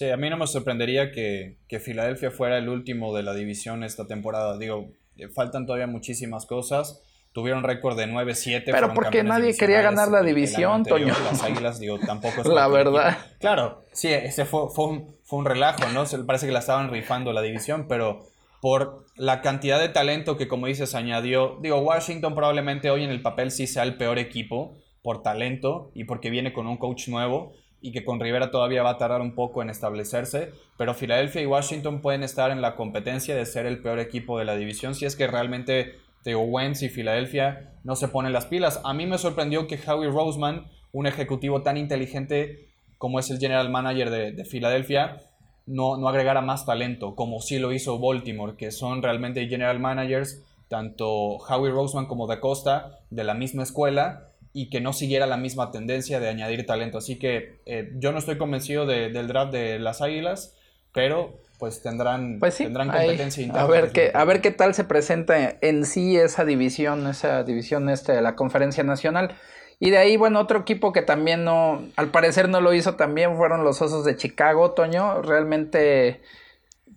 [0.00, 3.84] Sí, a mí no me sorprendería que, que Filadelfia fuera el último de la división
[3.84, 4.56] esta temporada.
[4.56, 7.02] Digo, eh, faltan todavía muchísimas cosas.
[7.32, 8.62] Tuvieron récord de 9-7.
[8.64, 11.12] Pero porque nadie quería ganar la división, Toño.
[11.24, 13.18] Las Águilas, digo, tampoco es La verdad.
[13.40, 16.04] Claro, sí, ese fue, fue, un, fue un relajo, ¿no?
[16.24, 18.26] Parece que la estaban rifando la división, pero
[18.62, 21.58] por la cantidad de talento que, como dices, añadió.
[21.60, 26.04] Digo, Washington probablemente hoy en el papel sí sea el peor equipo por talento y
[26.04, 27.52] porque viene con un coach nuevo
[27.82, 31.46] y que con Rivera todavía va a tardar un poco en establecerse, pero Filadelfia y
[31.46, 35.06] Washington pueden estar en la competencia de ser el peor equipo de la división si
[35.06, 38.80] es que realmente Theo Wentz y Filadelfia no se ponen las pilas.
[38.84, 42.68] A mí me sorprendió que Howie Roseman, un ejecutivo tan inteligente
[42.98, 45.22] como es el general manager de, Filadelfia,
[45.66, 50.44] no, no agregara más talento, como sí lo hizo Baltimore, que son realmente general managers,
[50.68, 55.36] tanto Howie Roseman como Da Costa, de la misma escuela, y que no siguiera la
[55.36, 56.98] misma tendencia de añadir talento.
[56.98, 60.56] Así que eh, yo no estoy convencido del draft de las Águilas,
[60.92, 63.62] pero pues tendrán, pues tendrán competencia interna.
[63.62, 67.88] A ver, qué, a ver qué tal se presenta en sí esa división, esa división
[67.90, 69.36] este de la Conferencia Nacional.
[69.78, 73.36] Y de ahí, bueno, otro equipo que también no, al parecer no lo hizo también
[73.36, 75.22] fueron los Osos de Chicago, Toño.
[75.22, 76.22] Realmente,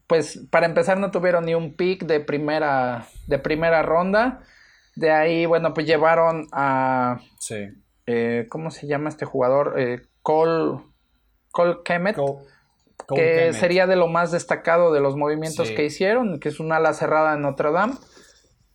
[0.08, 4.42] pues para empezar no tuvieron ni un pick de primera, de primera ronda.
[4.96, 7.20] De ahí, bueno, pues llevaron a...
[7.40, 7.70] Sí.
[8.06, 9.76] Eh, ¿Cómo se llama este jugador?
[9.78, 10.82] Eh, Cole,
[11.52, 12.18] Cole Kemet.
[13.16, 16.94] que sería de lo más destacado de los movimientos que hicieron, que es una ala
[16.94, 17.96] cerrada en Notre Dame.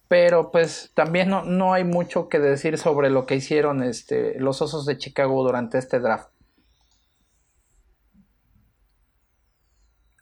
[0.08, 4.62] Pero pues también no, no, hay mucho que decir sobre lo que hicieron este, los
[4.62, 6.30] Osos de Chicago durante este draft.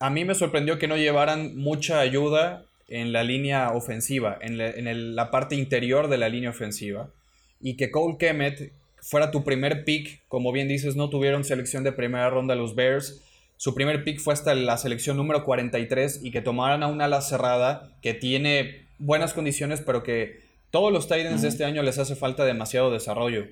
[0.01, 5.31] A mí me sorprendió que no llevaran mucha ayuda en la línea ofensiva, en, la,
[5.31, 7.11] parte interior de la línea ofensiva.
[7.61, 11.93] Y que Cole Kemet fuera tu primer pick, como bien dices, no tuvieron selección de
[11.93, 13.23] primera ronda los Bears.
[13.57, 17.21] Su primer pick fue hasta la selección número 43 y que tomaran a una ala
[17.23, 22.17] cerrada que tiene buenas condiciones, pero que todos los Titans de este año les hace
[22.17, 23.47] falta demasiado desarrollo.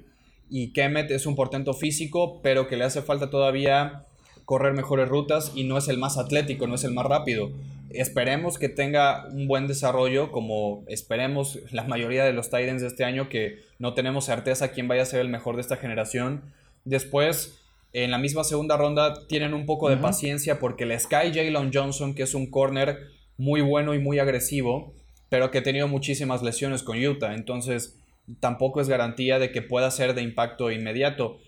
[0.51, 4.05] Y Kemet es un portento físico, pero que le hace falta todavía
[4.45, 7.51] correr mejores rutas y no es el más atlético, no es el más rápido
[7.95, 13.05] esperemos que tenga un buen desarrollo, como esperemos la mayoría de los Titans de este
[13.05, 16.43] año, que no tenemos certeza quién vaya a ser el mejor de esta generación.
[16.85, 17.61] Después,
[17.93, 22.15] en la misma segunda ronda, tienen un poco de paciencia porque les cae Jalen Johnson,
[22.15, 22.99] que es un corner
[23.37, 24.93] muy bueno y muy agresivo,
[25.29, 27.35] pero que ha tenido muchísimas lesiones con Utah.
[27.35, 27.99] Entonces,
[28.41, 31.39] tampoco es garantía de que pueda ser de impacto inmediato.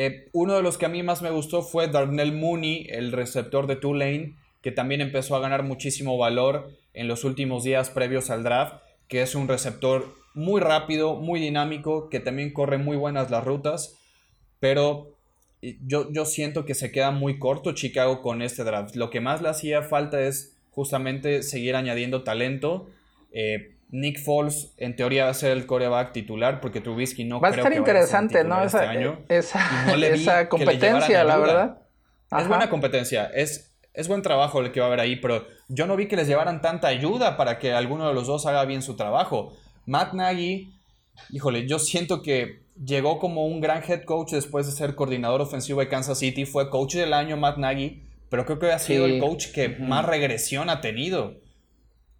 [0.00, 3.66] Eh, uno de los que a mí más me gustó fue Darnell Mooney, el receptor
[3.66, 8.42] de Tulane que también empezó a ganar muchísimo valor en los últimos días previos al
[8.42, 13.44] draft, que es un receptor muy rápido, muy dinámico, que también corre muy buenas las
[13.44, 13.98] rutas,
[14.60, 15.16] pero
[15.60, 18.94] yo, yo siento que se queda muy corto Chicago con este draft.
[18.94, 22.88] Lo que más le hacía falta es justamente seguir añadiendo talento.
[23.32, 27.48] Eh, Nick Foles en teoría va a ser el coreback titular porque Trubisky no va
[27.48, 28.62] a estar interesante, ¿no?
[28.62, 29.24] Esa, este año.
[29.28, 31.78] esa, competencia, la verdad.
[32.38, 33.30] Es buena competencia.
[33.34, 36.16] Es, es buen trabajo el que va a haber ahí, pero yo no vi que
[36.16, 39.56] les llevaran tanta ayuda para que alguno de los dos haga bien su trabajo.
[39.86, 40.74] Matt Nagy,
[41.30, 45.80] híjole, yo siento que llegó como un gran head coach después de ser coordinador ofensivo
[45.80, 49.18] de Kansas City, fue coach del año Matt Nagy, pero creo que ha sido el
[49.18, 51.40] coach que más regresión ha tenido.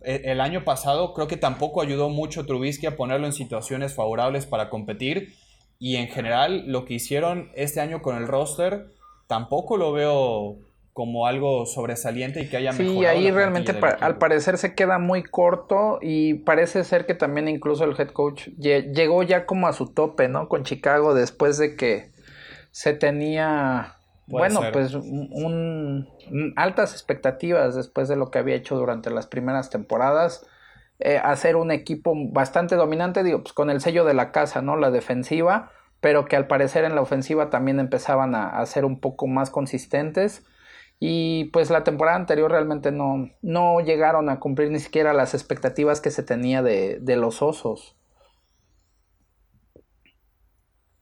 [0.01, 4.46] E, el año pasado creo que tampoco ayudó mucho Trubisky a ponerlo en situaciones favorables
[4.46, 5.34] para competir.
[5.78, 8.92] Y en general, lo que hicieron este año con el roster,
[9.28, 10.59] tampoco lo veo
[10.99, 12.99] como algo sobresaliente y que haya mejorado.
[12.99, 17.84] Sí, ahí realmente al parecer se queda muy corto y parece ser que también incluso
[17.84, 20.49] el head coach llegó ya como a su tope, ¿no?
[20.49, 22.11] Con Chicago después de que
[22.72, 23.97] se tenía,
[24.28, 26.08] bueno, pues un,
[26.56, 30.46] altas expectativas después de lo que había hecho durante las primeras temporadas.
[31.00, 34.76] Eh, hacer un equipo bastante dominante, digo, pues con el sello de la casa, ¿no?
[34.76, 35.70] La defensiva,
[36.00, 39.50] pero que al parecer en la ofensiva también empezaban a, a ser un poco más
[39.50, 40.44] consistentes
[41.00, 46.00] y pues la temporada anterior realmente no, no llegaron a cumplir ni siquiera las expectativas
[46.00, 47.96] que se tenía de, los osos.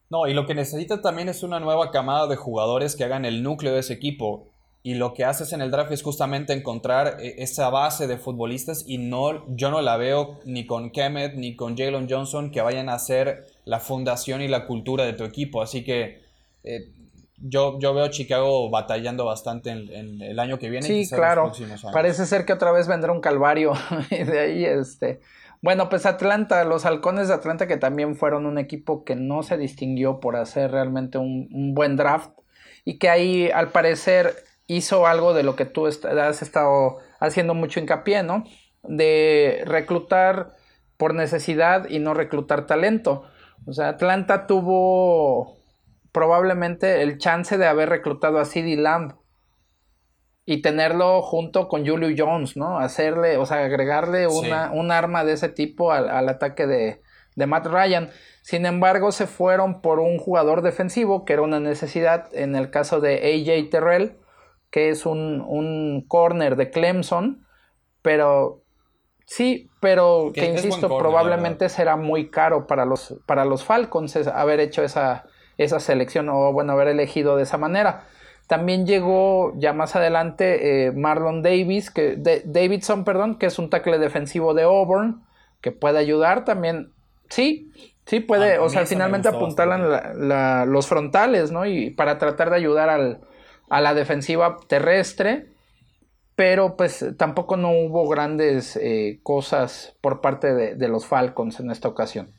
[0.08, 3.42] No, y lo que necesita también es una nueva camada de jugadores que hagan el
[3.42, 4.48] núcleo de ese equipo.
[4.82, 8.84] Y lo que haces en el draft es justamente encontrar e, esa base de futbolistas
[8.86, 12.88] y no, yo no la veo ni con Kemet ni con Jalen Johnson que vayan
[12.88, 15.60] a ser la fundación y la cultura de tu equipo.
[15.60, 16.22] Así que
[16.62, 16.92] eh,
[17.38, 20.86] yo, yo veo a Chicago batallando bastante en, el año que viene.
[20.86, 21.52] Sí, claro.
[21.92, 23.72] Parece ser que otra vez vendrá un calvario
[24.10, 25.20] y de ahí este
[25.66, 29.56] Bueno, pues Atlanta, los halcones de Atlanta que también fueron un equipo que no se
[29.56, 32.30] distinguió por hacer realmente un, buen draft
[32.84, 34.32] y que ahí al parecer
[34.68, 38.44] hizo algo de lo que tú has estado haciendo mucho hincapié, ¿no?
[38.84, 40.50] De reclutar
[40.96, 43.24] por necesidad y no reclutar talento.
[43.66, 45.56] O sea, Atlanta tuvo
[46.12, 49.16] probablemente el chance de haber reclutado a CD Lamb
[50.48, 52.78] y tenerlo junto con Julio Jones, ¿no?
[52.78, 57.02] Hacerle, o sea, agregarle una, un arma de ese tipo al, ataque de,
[57.34, 58.10] de, Matt Ryan.
[58.42, 63.00] Sin embargo, se fueron por un jugador defensivo, que era una necesidad en el caso
[63.00, 64.18] de AJ Terrell,
[64.70, 67.44] que es un, un corner de Clemson,
[68.00, 68.62] pero
[69.26, 74.84] sí, pero que, insisto, probablemente será muy caro para los, para los Falcons haber hecho
[74.84, 75.24] esa,
[75.58, 78.06] esa selección o, bueno, haber elegido de esa manera.
[78.46, 83.98] También llegó ya más adelante eh, Marlon Davis, que, Davidson, perdón, que es un tackle
[83.98, 85.24] defensivo de Auburn,
[85.60, 86.92] que puede ayudar también.
[87.28, 87.72] Sí,
[88.04, 91.66] sí puede, o sea, finalmente apuntalan los frontales, ¿no?
[91.66, 93.20] Y para tratar de ayudar al,
[93.68, 95.48] a la defensiva terrestre,
[96.36, 101.88] pero pues tampoco no hubo grandes eh, cosas por parte de los Falcons en esta
[101.88, 102.32] ocasión.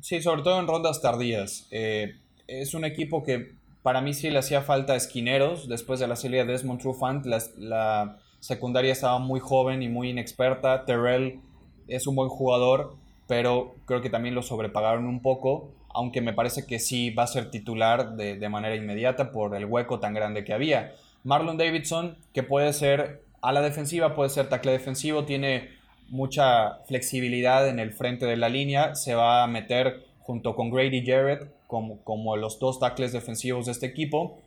[0.00, 1.66] Sí, sobre todo en rondas tardías.
[1.70, 5.68] Eh, es un equipo que para mí sí le hacía falta esquineros.
[5.68, 10.10] Después de la salida de Desmond Trufant, la, la secundaria estaba muy joven y muy
[10.10, 10.84] inexperta.
[10.84, 11.40] Terrell
[11.86, 12.96] es un buen jugador,
[13.28, 17.28] pero creo que también lo sobrepagaron un poco, aunque me parece que sí va a
[17.28, 20.92] ser titular de, de manera inmediata por el hueco tan grande que había.
[21.24, 25.68] Marlon Davidson, que puede ser a la defensiva, puede ser tackle defensivo, tiene
[26.08, 31.04] mucha flexibilidad en el frente de la línea, se va a meter junto con Grady
[31.04, 34.40] Jarrett como, como los dos tackles defensivos de este equipo.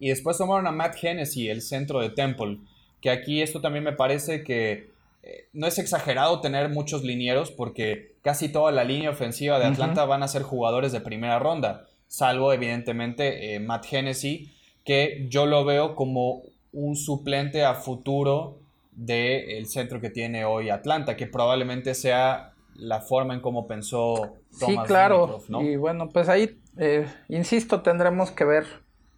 [0.00, 2.58] Y después tomaron a Matt Hennessy, el centro de Temple,
[3.00, 4.90] que aquí esto también me parece que
[5.22, 10.04] eh, no es exagerado tener muchos linieros porque casi toda la línea ofensiva de Atlanta
[10.04, 14.50] van a ser jugadores de primera ronda, salvo evidentemente eh, Matt Hennessy,
[14.84, 16.42] que yo lo veo como
[16.72, 18.58] un suplente a futuro
[18.90, 24.86] del centro que tiene hoy Atlanta, que probablemente sea la forma en cómo pensó Thomas
[24.86, 25.40] Sí, claro.
[25.60, 28.66] Y bueno, pues ahí, eh, insisto, tendremos que ver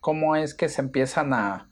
[0.00, 1.68] cómo es que se empiezan a,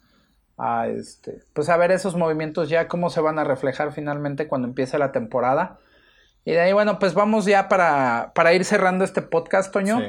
[0.57, 4.69] a, este, pues a ver esos movimientos ya, cómo se van a reflejar finalmente cuando
[4.69, 5.79] empiece la temporada.
[6.45, 10.01] Y de ahí, bueno, pues vamos ya para, para ir cerrando este podcast, Toño.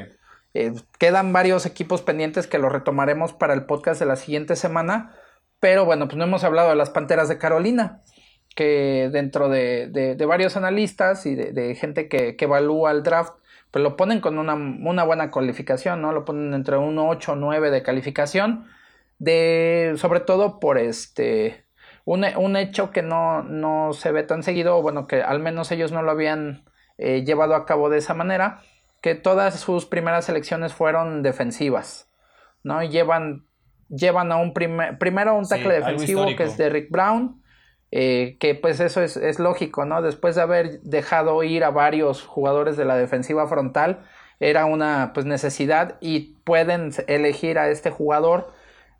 [0.54, 5.14] Eh, quedan varios equipos pendientes que los retomaremos para el podcast de la siguiente semana.
[5.60, 8.02] Pero bueno, pues no hemos hablado de las Panteras de Carolina,
[8.54, 13.34] que dentro de, varios analistas y de, gente que, evalúa el draft,
[13.74, 16.12] pues lo ponen con una, buena calificación, ¿no?
[16.12, 18.68] Lo ponen entre un 8 o 9 de calificación,
[19.18, 21.66] de, sobre todo por este,
[22.04, 26.02] un, hecho que no, no, se ve tan seguido, bueno, que al menos ellos no
[26.02, 26.62] lo habían
[26.98, 28.60] eh, llevado a cabo de esa manera,
[29.02, 32.08] que todas sus primeras elecciones fueron defensivas,
[32.62, 32.80] ¿no?
[32.84, 33.48] Llevan
[33.88, 37.42] llevan a un primer, primero a un tackle defensivo que es de Rick Brown,
[37.96, 40.02] eh, que pues eso es, lógico, ¿no?
[40.02, 44.04] Después de haber dejado ir a varios jugadores de la defensiva frontal,
[44.40, 48.52] era una pues necesidad y pueden elegir a este jugador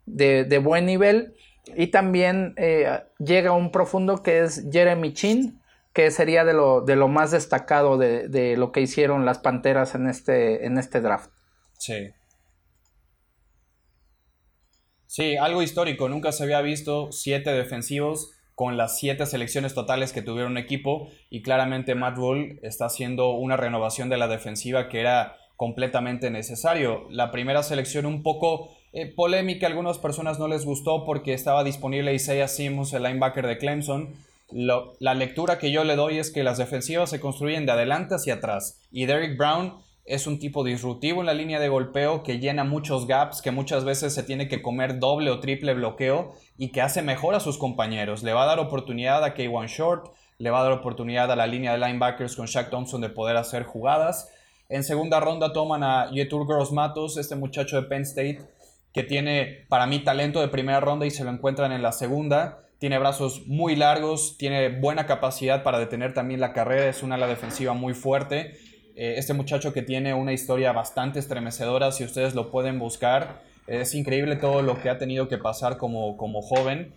[0.05, 1.35] de, buen nivel.
[1.75, 5.59] Y también eh, llega un profundo que es Jeremy Chin,
[5.91, 9.93] que sería de lo, de lo más destacado de, de, lo que hicieron las Panteras
[9.95, 11.31] en este, en este draft.
[11.77, 12.13] Sí,
[15.07, 16.09] Sí, algo histórico.
[16.09, 21.09] Nunca se había visto siete defensivos con las siete selecciones totales que tuvieron un equipo
[21.29, 27.05] y claramente Matt Rule está haciendo una renovación de la defensiva que era completamente necesario.
[27.09, 31.65] La primera selección un poco eh, polémica, a algunas personas no les gustó porque estaba
[31.65, 34.13] disponible Isaiah Simmons, el linebacker de Clemson.
[34.51, 38.35] la lectura que yo le doy es que las defensivas se construyen de adelante hacia
[38.35, 42.63] atrás y Derek Brown es un tipo disruptivo en la línea de golpeo que llena
[42.63, 46.81] muchos gaps, que muchas veces se tiene que comer doble o triple bloqueo y que
[46.81, 48.21] hace mejor a sus compañeros.
[48.21, 51.47] Le va a dar oportunidad a K1 Short, le va a dar oportunidad a la
[51.47, 54.31] línea de linebackers con Shaq Thompson de poder hacer jugadas.
[54.69, 58.41] En segunda ronda toman a Yetur Gross Matos, este muchacho de Penn State,
[58.93, 62.59] que tiene para mí talento de primera ronda y se lo encuentran en la segunda.
[62.77, 67.25] Tiene brazos muy largos, tiene buena capacidad para detener también la carrera, es una ala
[67.25, 68.53] defensiva muy fuerte
[68.95, 73.93] eh, este muchacho que tiene una historia bastante estremecedora, si ustedes lo pueden buscar, es
[73.93, 76.93] increíble todo lo que ha tenido que pasar como, como joven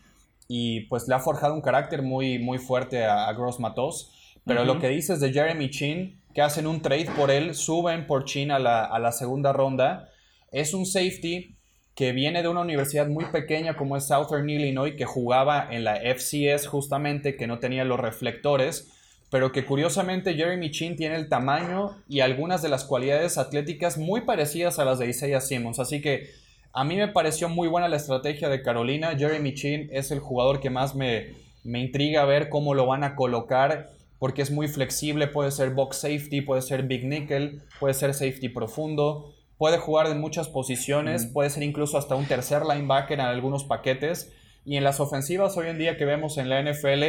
[0.49, 4.13] y pues le ha forjado un carácter muy, muy fuerte a, Gross Matos.
[4.45, 8.25] Pero lo que dices de Jeremy Chin, que hacen un trade por él, suben por
[8.25, 10.09] Chin a la, a la segunda ronda,
[10.51, 11.59] es un safety
[11.95, 15.97] que viene de una universidad muy pequeña como es Southern Illinois, que jugaba en la
[15.97, 18.98] FCS justamente, que no tenía los reflectores,
[19.31, 24.23] pero que curiosamente Jeremy Chin tiene el tamaño y algunas de las cualidades atléticas muy
[24.23, 25.79] parecidas a las de Isaiah Simmons.
[25.79, 26.31] Así que
[26.73, 29.17] a mí me pareció muy buena la estrategia de Carolina.
[29.17, 33.15] Jeremy Chin es el jugador que más me, me intriga ver cómo lo van a
[33.15, 38.15] colocar porque es muy flexible, puede ser box safety, puede ser big nickel, puede ser
[38.15, 43.27] safety profundo puede jugar en muchas posiciones, puede ser incluso hasta un tercer linebacker en
[43.27, 44.33] algunos paquetes.
[44.65, 47.03] Y en las ofensivas hoy en día que vemos en la NFL,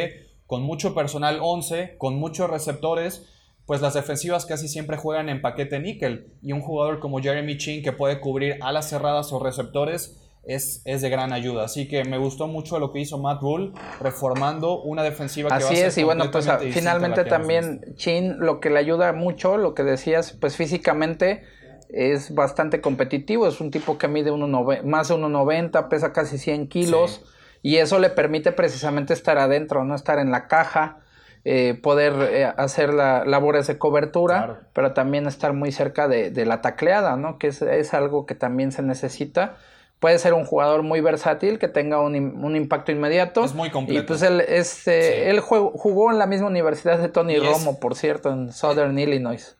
[0.50, 3.24] con mucho personal 11, con muchos receptores,
[3.66, 6.34] pues las defensivas casi siempre juegan en paquete níquel.
[6.42, 11.02] Y un jugador como Jeremy Chin que puede cubrir alas cerradas o receptores es, es,
[11.02, 11.66] de gran ayuda.
[11.66, 13.70] Así que me gustó mucho lo que hizo Matt Rule,
[14.00, 18.58] reformando una defensiva que Así va a es, y bueno, pues finalmente también Chin lo
[18.58, 21.44] que le ayuda mucho, lo que decías, pues físicamente
[21.90, 27.22] es bastante competitivo, es un tipo que mide más de 1,90, pesa casi 100 kilos
[27.62, 30.98] y eso le permite precisamente estar adentro, no estar en la caja,
[31.44, 36.60] eh, poder eh, hacer la, labores de cobertura, pero también estar muy cerca de, la
[36.60, 37.38] tacleada, ¿no?
[37.38, 39.56] que es, algo que también se necesita.
[40.00, 43.44] Puede ser un jugador muy versátil que tenga un, impacto inmediato.
[43.44, 44.02] Es muy completo.
[44.02, 48.30] Y pues él, este, él jugó, en la misma universidad de Tony Romo, por cierto,
[48.30, 49.58] en Southern Illinois.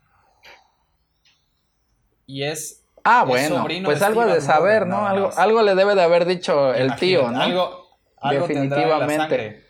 [2.26, 2.84] Y es.
[3.04, 5.06] Ah, bueno, pues algo de saber, ¿no?
[5.06, 7.40] algo, algo le debe de haber dicho el tío, ¿no?
[7.40, 7.79] Algo,
[8.22, 9.64] Definitivamente.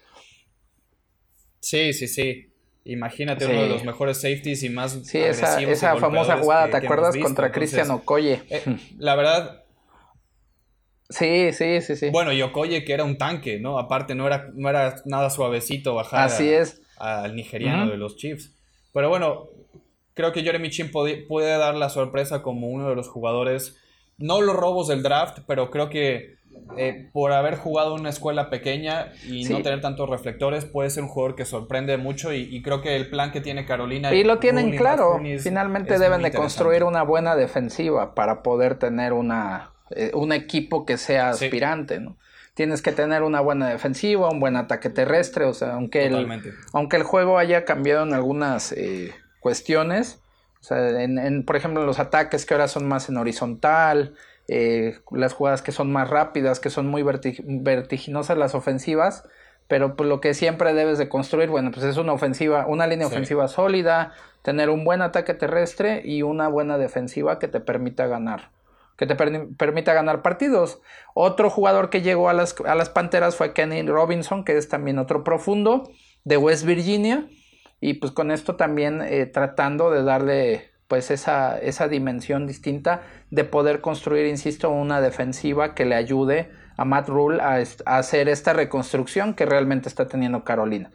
[1.60, 2.46] Sí, sí, sí.
[2.84, 4.98] Imagínate uno de los mejores safeties y más.
[5.04, 7.16] Sí, esa, esa famosa jugada, ¿te acuerdas?
[7.16, 8.42] Contra Cristian Okoye.
[8.48, 8.62] Eh,
[8.98, 9.64] la verdad.
[11.10, 12.10] Sí, sí, sí, sí.
[12.10, 13.78] Bueno, y Okoye que era un tanque, ¿no?
[13.78, 16.80] Aparte, no era, no era nada suavecito bajar Así es.
[16.96, 18.54] al nigeriano de los Chiefs.
[18.92, 19.48] Pero bueno,
[20.14, 23.76] creo que Jeremy Chin puede, dar la sorpresa como uno de los jugadores,
[24.18, 26.36] no los robos del draft, pero creo que
[26.76, 31.04] eh, por haber jugado en una escuela pequeña y no tener tantos reflectores, puede ser
[31.04, 34.14] un jugador que sorprende mucho y, creo que el plan que tiene Carolina...
[34.14, 39.72] Y lo tienen claro, finalmente deben de construir una buena defensiva para poder tener una,
[39.90, 42.16] eh, un equipo que sea aspirante, ¿no?
[42.54, 46.42] Tienes que tener una buena defensiva, un buen ataque terrestre, o sea, aunque, el,
[46.72, 48.72] aunque el juego haya cambiado en algunas...
[48.72, 50.22] Eh, cuestiones.
[50.60, 54.14] O sea, en, por ejemplo, los ataques que ahora son más en horizontal,
[54.52, 59.22] eh, las jugadas que son más rápidas, que son muy vertiginosas las ofensivas,
[59.68, 63.06] pero pues, lo que siempre debes de construir, bueno, pues es una ofensiva, una línea
[63.06, 68.50] ofensiva sólida, tener un buen ataque terrestre y una buena defensiva que te permita ganar,
[68.96, 70.80] que te permita ganar partidos.
[71.14, 74.98] Otro jugador que llegó a las, a las Panteras fue Kenny Robinson, que es también
[74.98, 75.92] otro profundo
[76.24, 77.28] de West Virginia
[77.80, 83.44] y pues con esto también eh, tratando de darle pues esa, esa dimensión distinta de
[83.44, 89.34] poder construir, insisto, una defensiva que le ayude a Matt Rule a, hacer esta reconstrucción
[89.34, 90.90] que realmente está teniendo Carolina.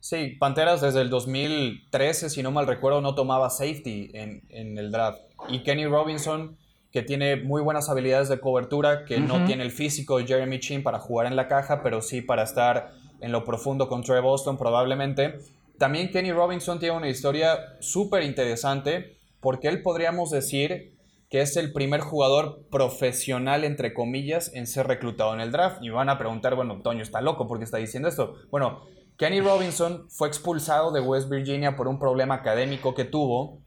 [0.00, 4.92] Sí, Panteras desde el 2013, si no mal recuerdo, no tomaba safety en, en el
[4.92, 5.18] draft.
[5.48, 6.58] Y Kenny Robinson
[6.92, 10.82] que tiene muy buenas habilidades de cobertura, que no tiene el físico de Jeremy Chin
[10.82, 14.56] para jugar en la caja, pero sí para estar en lo profundo con Trey Boston
[14.56, 15.38] probablemente.
[15.78, 20.96] También Kenny Robinson tiene una historia súper interesante porque él podríamos decir
[21.28, 25.82] que es el primer jugador profesional, entre comillas, en ser reclutado en el draft.
[25.82, 28.34] Y van a preguntar, bueno, Toño está loco porque está diciendo esto.
[28.50, 28.82] Bueno,
[29.18, 33.65] Kenny Robinson fue expulsado de West Virginia por un problema académico que tuvo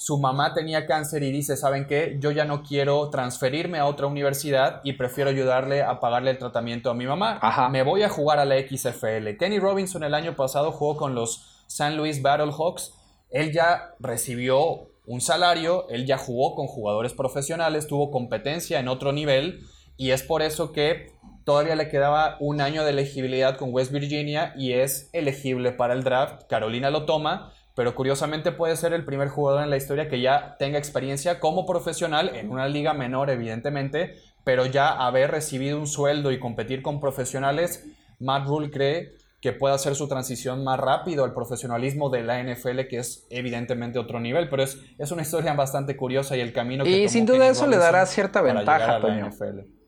[0.00, 2.16] su mamá tenía cáncer y dice, ¿saben qué?
[2.20, 6.88] Yo ya no quiero transferirme a otra universidad y prefiero ayudarle a pagarle el tratamiento
[6.88, 7.38] a mi mamá.
[7.70, 9.36] Me voy a jugar a la XFL.
[9.38, 12.94] Kenny Robinson el año pasado jugó con los San Luis Battlehawks.
[13.28, 19.12] Él ya recibió un salario, él ya jugó con jugadores profesionales, tuvo competencia en otro
[19.12, 19.66] nivel
[19.98, 21.12] y es por eso que
[21.44, 26.04] todavía le quedaba un año de elegibilidad con West Virginia y es elegible para el
[26.04, 26.44] draft.
[26.48, 30.56] Carolina lo toma pero curiosamente puede ser el primer jugador en la historia que ya
[30.58, 36.32] tenga experiencia como profesional en una liga menor, evidentemente, pero ya haber recibido un sueldo
[36.32, 37.86] y competir con profesionales,
[38.18, 42.80] Matt Rule cree que puede hacer su transición más rápido al profesionalismo de la NFL,
[42.88, 46.84] que es evidentemente otro nivel, pero es, es una historia bastante curiosa y el camino
[46.84, 49.79] que Y sin duda eso le dará cierta ventaja a la NFL.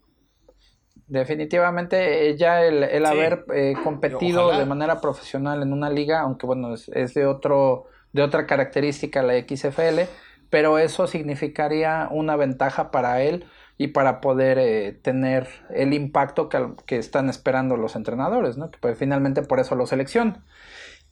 [1.09, 6.75] Definitivamente, eh, ya el, haber eh, competido de manera profesional en una liga, aunque bueno,
[6.75, 10.09] es, de otro, de otra característica la XFL,
[10.49, 13.47] pero eso significaría una ventaja para él
[13.79, 18.71] y para poder eh, tener el impacto que, que, están esperando los entrenadores, ¿no?
[18.71, 20.45] Que pues, finalmente por eso lo seleccionan.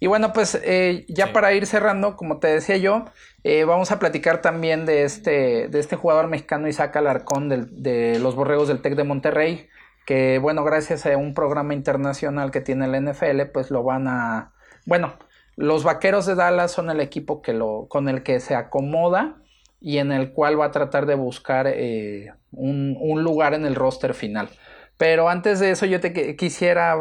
[0.03, 3.05] Y bueno, pues eh, ya para ir cerrando, como te decía yo,
[3.45, 8.35] eh, vamos a platicar también de este, de este jugador mexicano Isaac Alarcón de los
[8.35, 9.69] Borregos del TEC de Monterrey,
[10.11, 14.51] que bueno, gracias a un programa internacional que tiene el NFL, pues lo van a...
[14.85, 15.15] Bueno,
[15.55, 19.37] los Vaqueros de Dallas son el equipo que lo, con el que se acomoda
[19.81, 23.77] y en el cual va a tratar de buscar eh, un, un, lugar en el
[23.77, 24.49] roster final.
[24.97, 26.97] Pero antes de eso yo te quisiera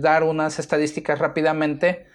[0.00, 2.06] dar unas estadísticas rápidamente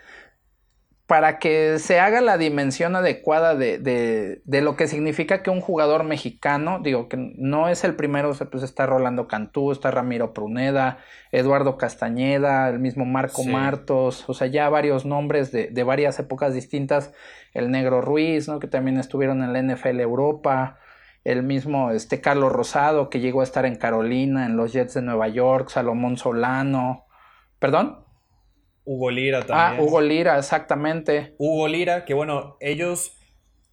[1.14, 6.80] para que se haga la dimensión adecuada de, lo que significa que un jugador mexicano,
[6.82, 10.98] digo que no es el primero, pues está Rolando Cantú, está Ramiro Pruneda,
[11.32, 17.14] Eduardo Castañeda, el mismo Marco Martos, o sea, ya varios nombres de, varias épocas distintas,
[17.54, 18.58] el Negro Ruiz, ¿no?
[18.58, 20.80] que también estuvieron en la NFL Europa,
[21.24, 25.04] el mismo este Carlos Rosado, que llegó a estar en Carolina, en los Jets de
[25.04, 27.06] Nueva York, Salomón Solano,
[27.60, 28.03] ¿perdón?
[28.86, 29.82] Hugo Lira ah, también.
[29.82, 31.36] Ah, Hugo Lira, exactamente.
[31.38, 33.18] Hugo Lira, que bueno, ellos,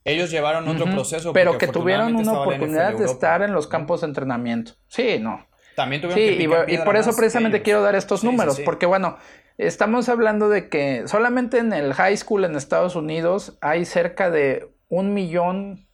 [0.05, 1.33] ellos llevaron otro proceso.
[1.33, 4.73] Pero que tuvieron una oportunidad de estar en los campos de entrenamiento.
[4.89, 5.47] Sí, no.
[5.75, 6.37] También tuvieron
[6.69, 9.17] sí, y, por eso precisamente quiero dar estos números, porque bueno,
[9.57, 14.69] estamos hablando de que solamente en el high school en Estados Unidos hay cerca de
[14.89, 15.87] un millón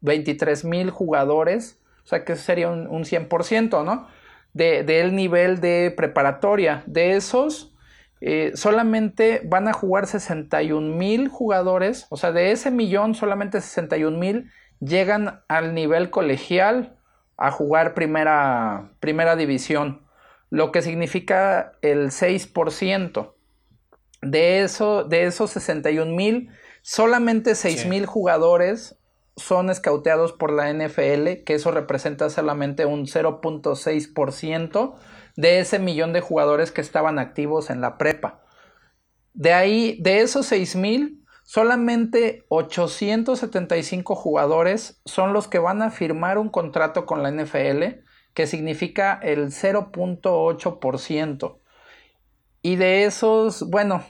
[0.00, 4.08] veintitrés mil jugadores, o sea que eso sería un, un 100%, ¿no?
[4.52, 6.82] De, del nivel de preparatoria.
[6.86, 7.75] De esos,
[8.20, 14.16] eh, solamente van a jugar 61 mil jugadores, o sea, de ese millón solamente 61
[14.16, 14.50] mil
[14.80, 16.96] llegan al nivel colegial
[17.36, 20.00] a jugar primera, primera división,
[20.50, 23.32] lo que significa el 6%.
[24.22, 26.50] De, eso, de esos 61 mil,
[26.80, 28.96] solamente 6 mil jugadores
[29.36, 34.94] son escauteados por la NFL, que eso representa solamente un 0.6%
[35.36, 38.42] de ese millón de jugadores que estaban activos en la prepa.
[39.34, 46.48] De ahí, de esos 6000, solamente 875 jugadores son los que van a firmar un
[46.48, 51.60] contrato con la NFL, que significa el 0.8%.
[52.62, 54.04] Y de esos, bueno,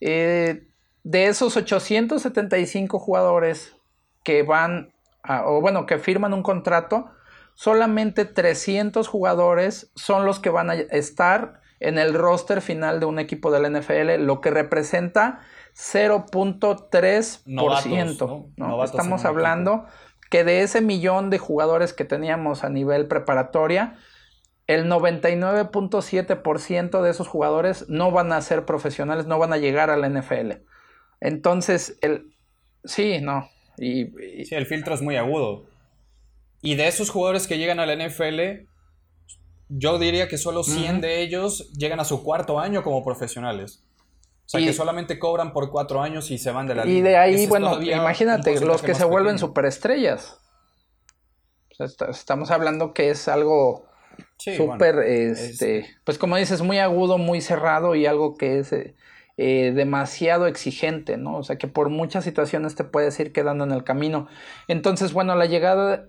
[0.00, 0.66] eh,
[1.02, 3.76] de esos 875 jugadores
[4.22, 4.92] que van,
[5.44, 7.10] o bueno, que firman un contrato,
[7.60, 13.18] solamente 300 jugadores son los que van a estar en el roster final de un
[13.18, 15.40] equipo del NFL, lo que representa
[15.74, 18.52] 0.3%.
[18.56, 18.82] ¿no?
[18.82, 19.84] Estamos hablando
[20.30, 23.98] que de ese millón de jugadores que teníamos a nivel preparatoria,
[24.66, 29.98] el 99.7% de esos jugadores no van a ser profesionales, no van a llegar a
[29.98, 30.62] la NFL.
[31.20, 32.32] Entonces, el...
[32.84, 33.50] sí, no.
[33.76, 34.06] Y,
[34.46, 35.68] Sí, el filtro es muy agudo.
[36.62, 38.66] Y de esos jugadores que llegan a la NFL,
[39.68, 43.84] yo diría que solo 100 de ellos llegan a su cuarto año como profesionales.
[44.52, 46.98] O sea, que solamente cobran por cuatro años y se van de la liga.
[46.98, 50.40] Y de ahí, bueno, imagínate, los que se vuelven superestrellas.
[51.78, 53.86] estamos hablando que es algo
[54.36, 58.96] súper, este, pues como dices, muy agudo, muy cerrado y algo que es eh,
[59.36, 61.38] eh, demasiado exigente, ¿no?
[61.38, 64.26] O sea, que por muchas situaciones te puedes ir quedando en el camino.
[64.66, 66.08] Entonces, bueno, la llegada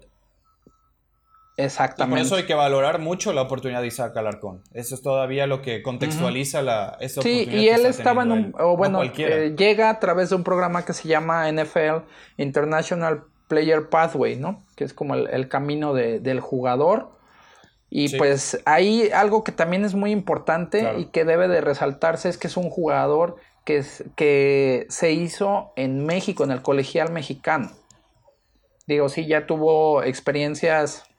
[1.58, 2.18] Exactamente.
[2.18, 4.64] por eso hay que valorar mucho la oportunidad de Isaac Alarcón.
[4.74, 8.78] Eso es todavía lo que contextualiza la, esa sí, y él estaba en un, o
[8.78, 12.06] bueno, eh, llega a través de un programa que se llama NFL
[12.38, 14.64] International Player Pathway, ¿no?
[14.76, 17.12] Que es como el, camino del jugador.
[17.90, 22.38] Y pues ahí algo que también es muy importante y que debe de resaltarse es
[22.38, 23.36] que es un jugador
[23.66, 27.72] que, es, que se hizo en México, en el colegial mexicano.
[28.88, 31.11] Digo, sí, ya tuvo experiencias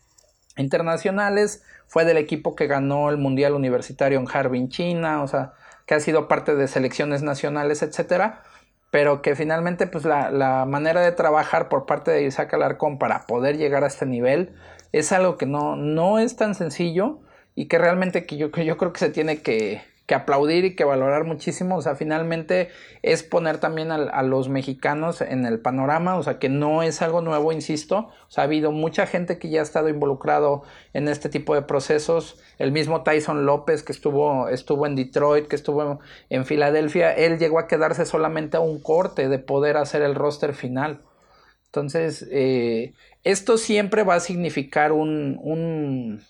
[0.56, 5.52] internacionales, fue del equipo que ganó el Mundial Universitario en Harbin, China, o sea,
[5.86, 8.42] que ha sido parte de selecciones nacionales, etcétera,
[8.90, 13.56] pero que finalmente pues la, manera de trabajar por parte de Isaac Alarcón para poder
[13.56, 14.54] llegar a este nivel
[14.92, 17.20] es algo que no, no es tan sencillo
[17.54, 20.74] y que realmente que yo, que yo creo que se tiene que, que aplaudir y
[20.74, 21.76] que valorar muchísimo.
[21.76, 22.70] O sea, finalmente
[23.02, 27.20] es poner también a, los mexicanos en el panorama, o sea, que no es algo
[27.20, 28.10] nuevo, insisto.
[28.28, 30.62] O sea, ha habido mucha gente que ya ha estado involucrado
[30.92, 32.40] en este tipo de procesos.
[32.58, 36.00] El mismo Tyson López que estuvo, estuvo en Detroit, que estuvo
[36.30, 40.54] en Filadelfia, él llegó a quedarse solamente a un corte de poder hacer el roster
[40.54, 41.00] final.
[41.66, 42.92] Entonces, eh,
[43.24, 46.22] esto siempre va a significar un, un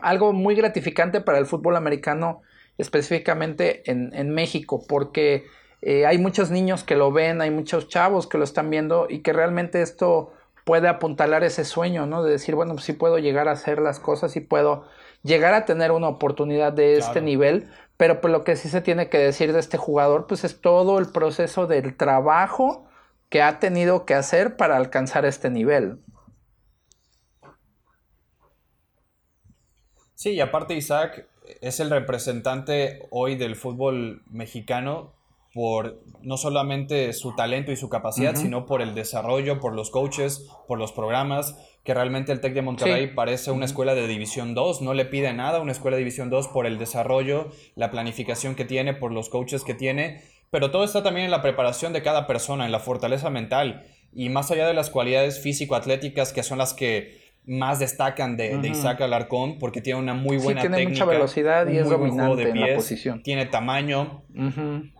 [0.00, 2.40] algo muy gratificante para el fútbol americano
[2.78, 5.44] específicamente en, México, porque
[5.82, 9.20] eh, hay muchos niños que lo ven, hay muchos chavos que lo están viendo y
[9.20, 10.32] que realmente esto
[10.64, 12.22] puede apuntalar ese sueño, ¿no?
[12.22, 14.86] De decir, bueno, pues sí puedo llegar a hacer las cosas y puedo
[15.22, 19.08] llegar a tener una oportunidad de este nivel, pero pues lo que sí se tiene
[19.08, 22.86] que decir de este jugador, pues es todo el proceso del trabajo
[23.28, 25.98] que ha tenido que hacer para alcanzar este nivel.
[30.14, 31.26] Sí, y aparte Isaac
[31.60, 35.12] es el representante hoy del fútbol mexicano
[35.54, 40.48] por no solamente su talento y su capacidad, sino por el desarrollo, por los coaches,
[40.66, 44.80] por los programas, que realmente el TEC de Monterrey parece una escuela de División 2,
[44.80, 48.54] no le pide nada a una escuela de División 2 por el desarrollo, la planificación
[48.54, 52.02] que tiene, por los coaches que tiene, pero todo está también en la preparación de
[52.02, 56.58] cada persona, en la fortaleza mental, y más allá de las cualidades físico-atléticas que son
[56.58, 61.04] las que más destacan de, Isaac Alarcón porque tiene una muy buena sí, tiene mucha
[61.04, 63.22] velocidad y es dominante en la posición.
[63.22, 64.22] Tiene tamaño.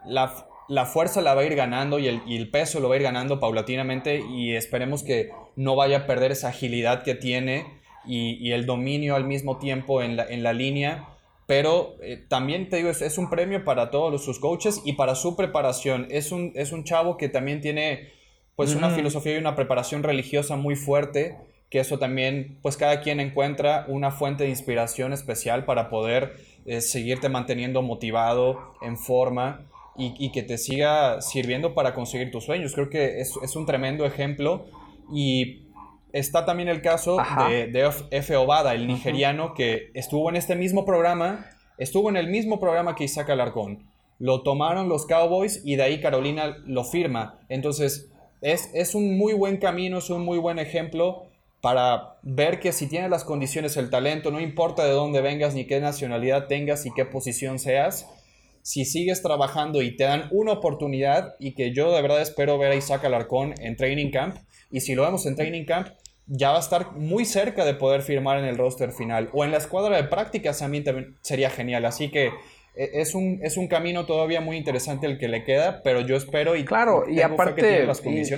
[0.05, 3.39] la, fuerza la va a ir ganando y el, peso lo va a ir ganando
[3.39, 7.65] paulatinamente y esperemos que no vaya a perder esa agilidad que tiene
[8.05, 11.09] y, el dominio al mismo tiempo en la, en la línea.
[11.47, 15.37] Pero eh, también te digo, es, un premio para todos sus coaches y para su
[15.37, 16.09] preparación.
[16.11, 18.11] Es un, es un chavo que también tiene
[18.57, 21.37] pues una filosofía y una preparación religiosa muy fuerte
[21.73, 26.37] que eso también, pues cada quien encuentra una fuente de inspiración especial para poder
[26.67, 29.63] eh, seguirte manteniendo motivado, en forma
[29.97, 32.75] y, que te siga sirviendo para conseguir tus sueños.
[32.75, 34.67] Creo que es, un tremendo ejemplo
[35.11, 35.63] y
[36.13, 37.17] está también el caso
[37.49, 38.37] de, de, F.
[38.37, 41.47] Obada, el nigeriano, que estuvo en este mismo programa,
[41.79, 43.89] estuvo en el mismo programa que Isaac Alarcón.
[44.19, 47.39] Lo tomaron los Cowboys y de ahí Carolina lo firma.
[47.49, 48.11] Entonces,
[48.43, 51.32] es, es un muy buen camino, es un muy buen ejemplo
[51.63, 55.65] para ver que si tienes las condiciones, el talento, no importa de dónde vengas, ni
[55.65, 58.09] qué nacionalidad tengas y qué posición seas,
[58.63, 62.73] si sigues trabajando y te dan una oportunidad y que yo de verdad espero ver
[62.73, 64.37] a Isaac Alarcón en Training Camp
[64.73, 65.89] y si lo vemos en Training Camp
[66.27, 69.53] ya va a estar muy cerca de poder firmar en el roster final o en
[69.53, 72.27] la escuadra de prácticas también, también sería genial, así que
[72.75, 76.17] eh, es un, es un camino todavía muy interesante el que le queda, pero yo
[76.17, 77.87] espero y claro, y aparte,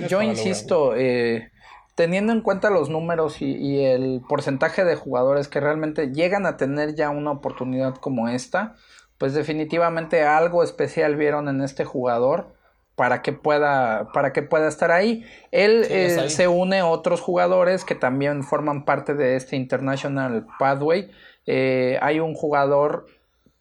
[0.09, 1.49] yo insisto, eh,
[1.95, 6.93] teniendo en cuenta los números y, el porcentaje de jugadores que realmente llegan a tener
[6.93, 8.75] ya una oportunidad como esta,
[9.17, 12.53] pues definitivamente algo especial vieron en este jugador
[12.95, 15.25] para que pueda, para que pueda estar ahí.
[15.51, 21.09] Él eh, se une a otros jugadores que también forman parte de este International Pathway.
[21.45, 23.07] Eh, hay un jugador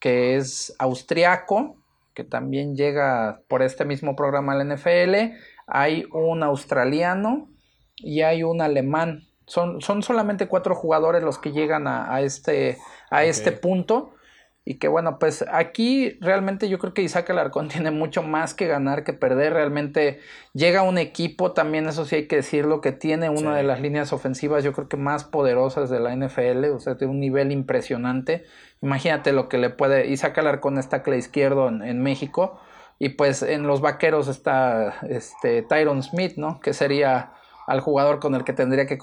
[0.00, 1.76] que es austriaco,
[2.14, 5.36] que también llega por este mismo programa al NFL.
[5.66, 7.53] Hay un australiano
[7.96, 9.26] y hay un alemán.
[9.46, 12.78] Son, son solamente cuatro jugadores los que llegan a, este,
[13.10, 14.12] a este punto.
[14.66, 18.66] Y que bueno, pues aquí realmente yo creo que Isaac Alarcón tiene mucho más que
[18.66, 19.52] ganar que perder.
[19.52, 20.20] Realmente
[20.54, 24.14] llega un equipo, también eso sí hay que decirlo, que tiene una de las líneas
[24.14, 28.44] ofensivas yo creo que más poderosas de la NFL, o sea, de un nivel impresionante.
[28.80, 30.06] Imagínate lo que le puede...
[30.06, 32.58] Isaac Alarcón está la izquierdo en, en México
[32.98, 36.60] y pues en los vaqueros está este Tyron Smith, ¿no?
[36.60, 37.32] Que sería
[37.66, 38.98] al jugador con el que tendría que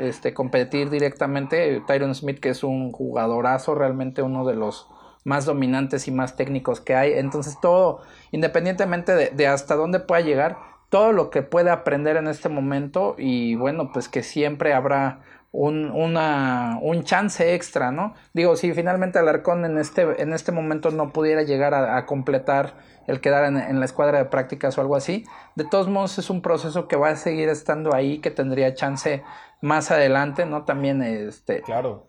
[0.00, 4.88] este, competir directamente, Tyron Smith, que es un jugadorazo, realmente uno de los
[5.24, 7.12] más dominantes y más técnicos que hay.
[7.14, 10.58] Entonces todo, independientemente de, hasta dónde pueda llegar,
[10.88, 15.20] todo lo que puede aprender en este momento y bueno, pues que siempre habrá
[15.50, 18.14] un, una, un chance extra, ¿no?
[18.34, 22.74] Digo, si finalmente Alarcón en este, en este momento no pudiera llegar a completar
[23.06, 25.24] el quedar en, la escuadra de prácticas o algo así.
[25.54, 29.22] De todos modos es un proceso que va a seguir estando ahí, que tendría chance
[29.60, 30.64] más adelante, ¿no?
[30.64, 31.62] También este...
[31.62, 32.08] Claro.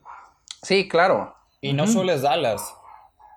[0.61, 1.35] Sí, claro.
[1.61, 2.75] Y no solo es Dallas.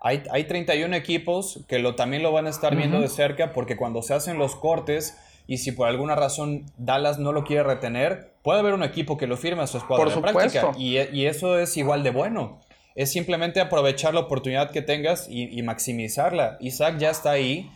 [0.02, 3.76] Hay, hay 31 equipos que lo, también lo van a estar viendo de cerca porque
[3.76, 8.34] cuando se hacen los cortes y si por alguna razón Dallas no lo quiere retener,
[8.42, 10.72] puede haber un equipo que lo firme a su escuadra de práctica.
[10.78, 12.60] Y, y eso es igual de bueno
[12.94, 16.56] es simplemente aprovechar la oportunidad que tengas y, maximizarla.
[16.60, 17.70] Isaac ya está ahí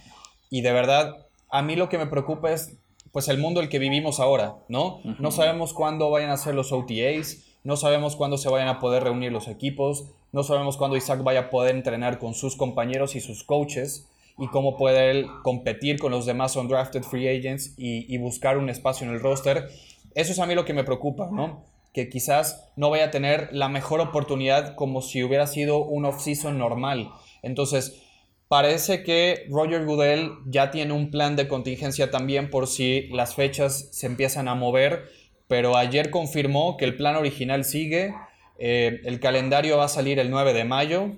[0.50, 2.76] y de verdad a mí lo que me preocupa es
[3.12, 5.00] pues el mundo en el que vivimos ahora, ¿no?
[5.20, 9.04] No sabemos cuándo vayan a ser los OTAs, no sabemos cuándo se vayan a poder
[9.04, 13.20] reunir los equipos, no sabemos cuándo Isaac vaya a poder entrenar con sus compañeros y
[13.20, 18.18] sus coaches y cómo puede él competir con los demás undrafted free agents y, y
[18.18, 19.68] buscar un espacio en el roster.
[20.16, 21.62] Eso es a mí lo que me preocupa, ¿no?
[21.94, 26.58] Que quizás no vaya a tener la mejor oportunidad como si hubiera sido un off-season
[26.58, 27.10] normal.
[27.42, 28.02] Entonces,
[28.48, 33.88] parece que Roger Goodell ya tiene un plan de contingencia también por si las fechas
[33.92, 35.04] se empiezan a mover,
[35.46, 38.12] pero ayer confirmó que el plan original sigue,
[38.58, 41.12] eh, el calendario va a salir el 9 de mayo,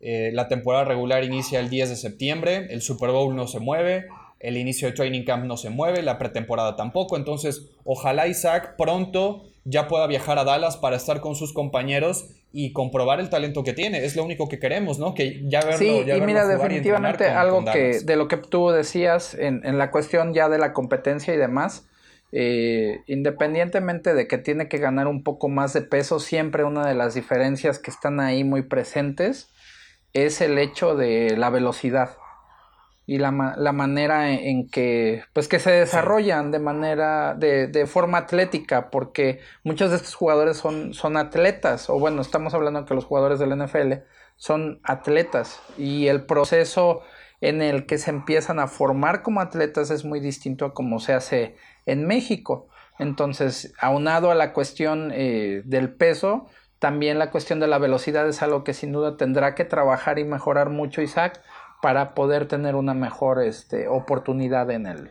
[0.00, 4.06] eh, la temporada regular inicia el 10 de septiembre, el Super Bowl no se mueve,
[4.42, 9.44] el inicio de training camp no se mueve, la pretemporada tampoco, entonces ojalá Isaac pronto
[9.64, 13.72] ya pueda viajar a Dallas para estar con sus compañeros y comprobar el talento que
[13.72, 14.04] tiene.
[14.04, 15.14] Es lo único que queremos, ¿no?
[15.14, 19.62] Que ya verlo, sí, y mira, definitivamente algo que de lo que tú decías en,
[19.64, 21.88] en, la cuestión ya de la competencia y demás,
[22.32, 26.94] eh, independientemente de que tiene que ganar un poco más de peso, siempre una de
[26.94, 29.48] las diferencias que están ahí muy presentes
[30.12, 32.16] es el hecho de la velocidad
[33.06, 38.18] y la, la manera en, que pues que se desarrollan de manera de, de, forma
[38.18, 43.04] atlética porque muchos de estos jugadores son, son atletas o bueno estamos hablando que los
[43.04, 44.04] jugadores del NFL
[44.36, 47.02] son atletas y el proceso
[47.40, 51.12] en el que se empiezan a formar como atletas es muy distinto a como se
[51.12, 51.56] hace
[51.86, 52.68] en México.
[53.00, 56.46] Entonces aunado a la cuestión eh, del peso
[56.82, 60.24] también la cuestión de la velocidad es algo que sin duda tendrá que trabajar y
[60.24, 61.40] mejorar mucho Isaac
[61.82, 65.10] para poder tener una mejor este, oportunidad en el,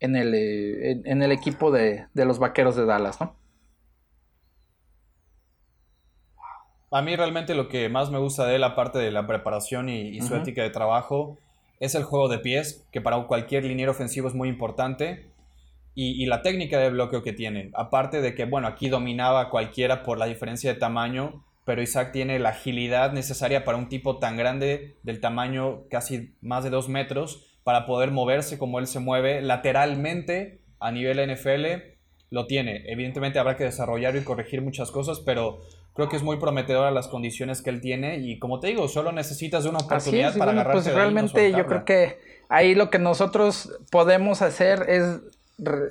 [0.00, 3.36] en el, eh, en, el equipo de, los vaqueros de Dallas, ¿no?
[6.90, 10.18] A mí realmente lo que más me gusta de él, aparte de la preparación y,
[10.22, 11.36] su ética de trabajo,
[11.78, 15.30] es el juego de pies, que para cualquier liniero ofensivo es muy importante,
[15.94, 17.70] y, y, la técnica de bloqueo que tiene.
[17.74, 22.38] Aparte de que, bueno, aquí dominaba cualquiera por la diferencia de tamaño, pero Isaac tiene
[22.38, 27.46] la agilidad necesaria para un tipo tan grande, del tamaño casi más de dos metros,
[27.62, 31.66] para poder moverse como él se mueve lateralmente a nivel NFL.
[32.30, 32.84] Lo tiene.
[32.86, 35.60] Evidentemente habrá que desarrollar y corregir muchas cosas, pero
[35.94, 39.12] creo que es muy prometedora las condiciones que él tiene y como te digo, solo
[39.12, 42.18] necesitas una oportunidad para bueno, Pues realmente yo creo que
[42.48, 45.20] ahí lo que nosotros podemos hacer es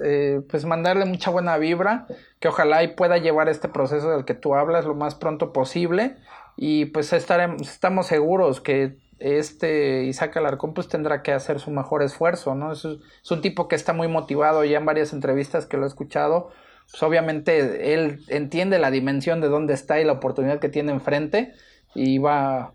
[0.03, 2.07] eh, pues mandarle mucha buena vibra,
[2.39, 6.17] que ojalá y pueda llevar este proceso del que tú hablas lo más pronto posible
[6.55, 12.03] y pues estaremos, estamos seguros que este Isaac Alarcón pues tendrá que hacer su mejor
[12.03, 12.71] esfuerzo, ¿no?
[12.71, 15.87] Es, es un tipo que está muy motivado ya en varias entrevistas que lo he
[15.87, 16.51] escuchado,
[16.89, 21.53] pues obviamente él entiende la dimensión de dónde está y la oportunidad que tiene enfrente
[21.93, 22.73] y va,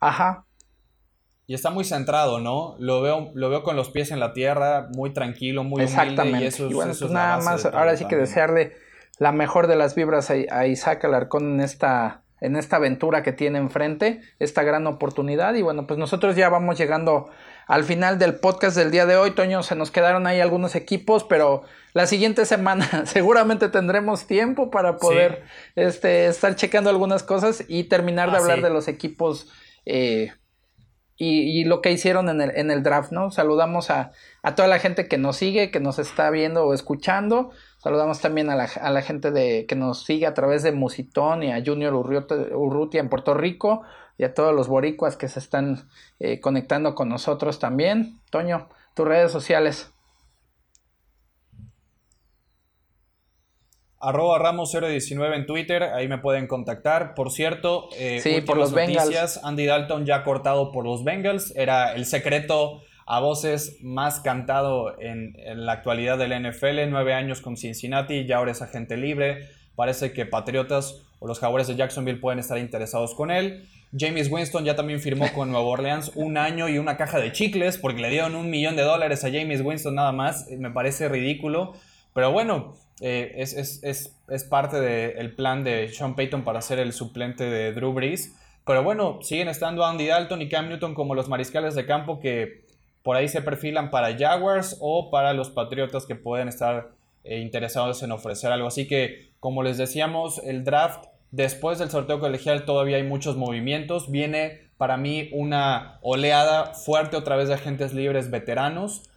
[0.00, 0.44] ajá,
[1.46, 2.76] y está muy centrado, ¿no?
[2.78, 6.44] Lo veo, lo veo con los pies en la tierra, muy tranquilo, muy Exactamente.
[6.44, 8.72] y eso, bueno, pues nada más, ahora sí que desearle
[9.18, 13.58] la mejor de las vibras a, Isaac Alarcón en esta, en esta aventura que tiene
[13.58, 15.54] enfrente, esta gran oportunidad.
[15.54, 17.30] Y bueno, pues nosotros ya vamos llegando
[17.66, 19.32] al final del podcast del día de hoy.
[19.32, 21.62] Toño, se nos quedaron ahí algunos equipos, pero
[21.92, 25.44] la siguiente semana seguramente tendremos tiempo para poder
[25.76, 29.52] este, estar checando algunas cosas y terminar de ah, hablar de los equipos.
[29.84, 30.32] Eh,
[31.16, 33.30] y, lo que hicieron en el, en el draft, ¿no?
[33.30, 34.10] Saludamos a,
[34.56, 37.50] toda la gente que nos sigue, que nos está viendo o escuchando.
[37.78, 41.62] Saludamos también a la, gente de, que nos sigue a través de Musitón y a
[41.64, 43.82] Junior Urrutia en Puerto Rico
[44.18, 45.88] y a todos los boricuas que se están
[46.18, 48.18] eh, conectando con nosotros también.
[48.30, 49.93] Toño, tus redes sociales.
[54.08, 57.14] Arroba Ramos019 en Twitter, ahí me pueden contactar.
[57.14, 59.40] Por cierto, eh, sí, por los noticias, Bengals.
[59.44, 61.54] Andy Dalton ya cortado por los Bengals.
[61.56, 66.88] Era el secreto a voces más cantado en, la actualidad del NFL.
[66.88, 69.48] Nueve años con Cincinnati, ya ahora es agente libre.
[69.76, 73.68] Parece que Patriotas o los Jaguares de Jacksonville pueden estar interesados con él.
[73.96, 77.78] James Winston ya también firmó con Nueva Orleans un año y una caja de chicles
[77.78, 80.48] porque le dieron un millón de dólares a James Winston nada más.
[80.50, 81.74] Me parece ridículo.
[82.12, 87.72] Pero bueno, eh, es, parte del plan de Sean Payton para ser el suplente de
[87.72, 88.36] Drew Brees.
[88.66, 92.64] Pero bueno, siguen estando Andy Dalton y Cam Newton como los mariscales de campo que
[93.02, 96.92] por ahí se perfilan para Jaguars o para los Patriotas que pueden estar
[97.24, 98.66] eh, interesados en ofrecer algo.
[98.66, 104.10] Así que, como les decíamos, el draft después del sorteo colegial todavía hay muchos movimientos.
[104.10, 109.10] Viene para mí una oleada fuerte otra vez de agentes libres veteranos.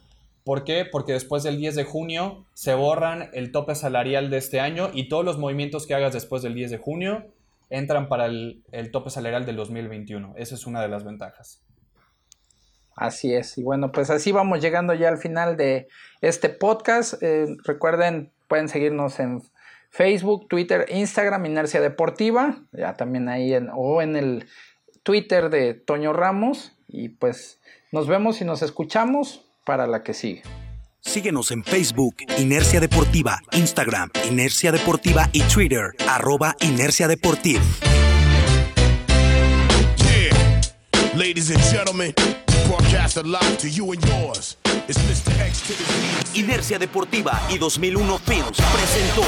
[0.48, 0.86] ¿Por qué?
[0.90, 5.10] Porque después del 10 de junio se borran el tope salarial de este año y
[5.10, 7.26] todos los movimientos que hagas después del 10 de junio
[7.68, 10.32] entran para el, tope salarial del 2021.
[10.38, 11.62] Esa es una de las ventajas.
[12.96, 13.58] Así es.
[13.58, 15.86] Y bueno, pues así vamos llegando ya al final de
[16.22, 17.22] este podcast.
[17.22, 19.42] Eh, recuerden, pueden seguirnos en
[19.90, 24.46] Facebook, Twitter, Instagram, Inercia Deportiva, ya también ahí o en el
[25.02, 26.74] Twitter de Toño Ramos.
[26.86, 27.60] Y pues
[27.92, 30.42] nos vemos y nos escuchamos para la que sigue.
[31.00, 37.62] Síguenos en Facebook, Inercia Deportiva, Instagram, Inercia Deportiva y Twitter, arroba Inercia Deportiva.
[41.14, 42.14] Ladies and gentlemen,
[43.58, 44.56] to you and yours.
[46.32, 49.22] Inercia Deportiva y 2001 Films presentó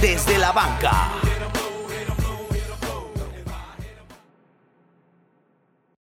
[0.00, 1.35] Desde la Banca.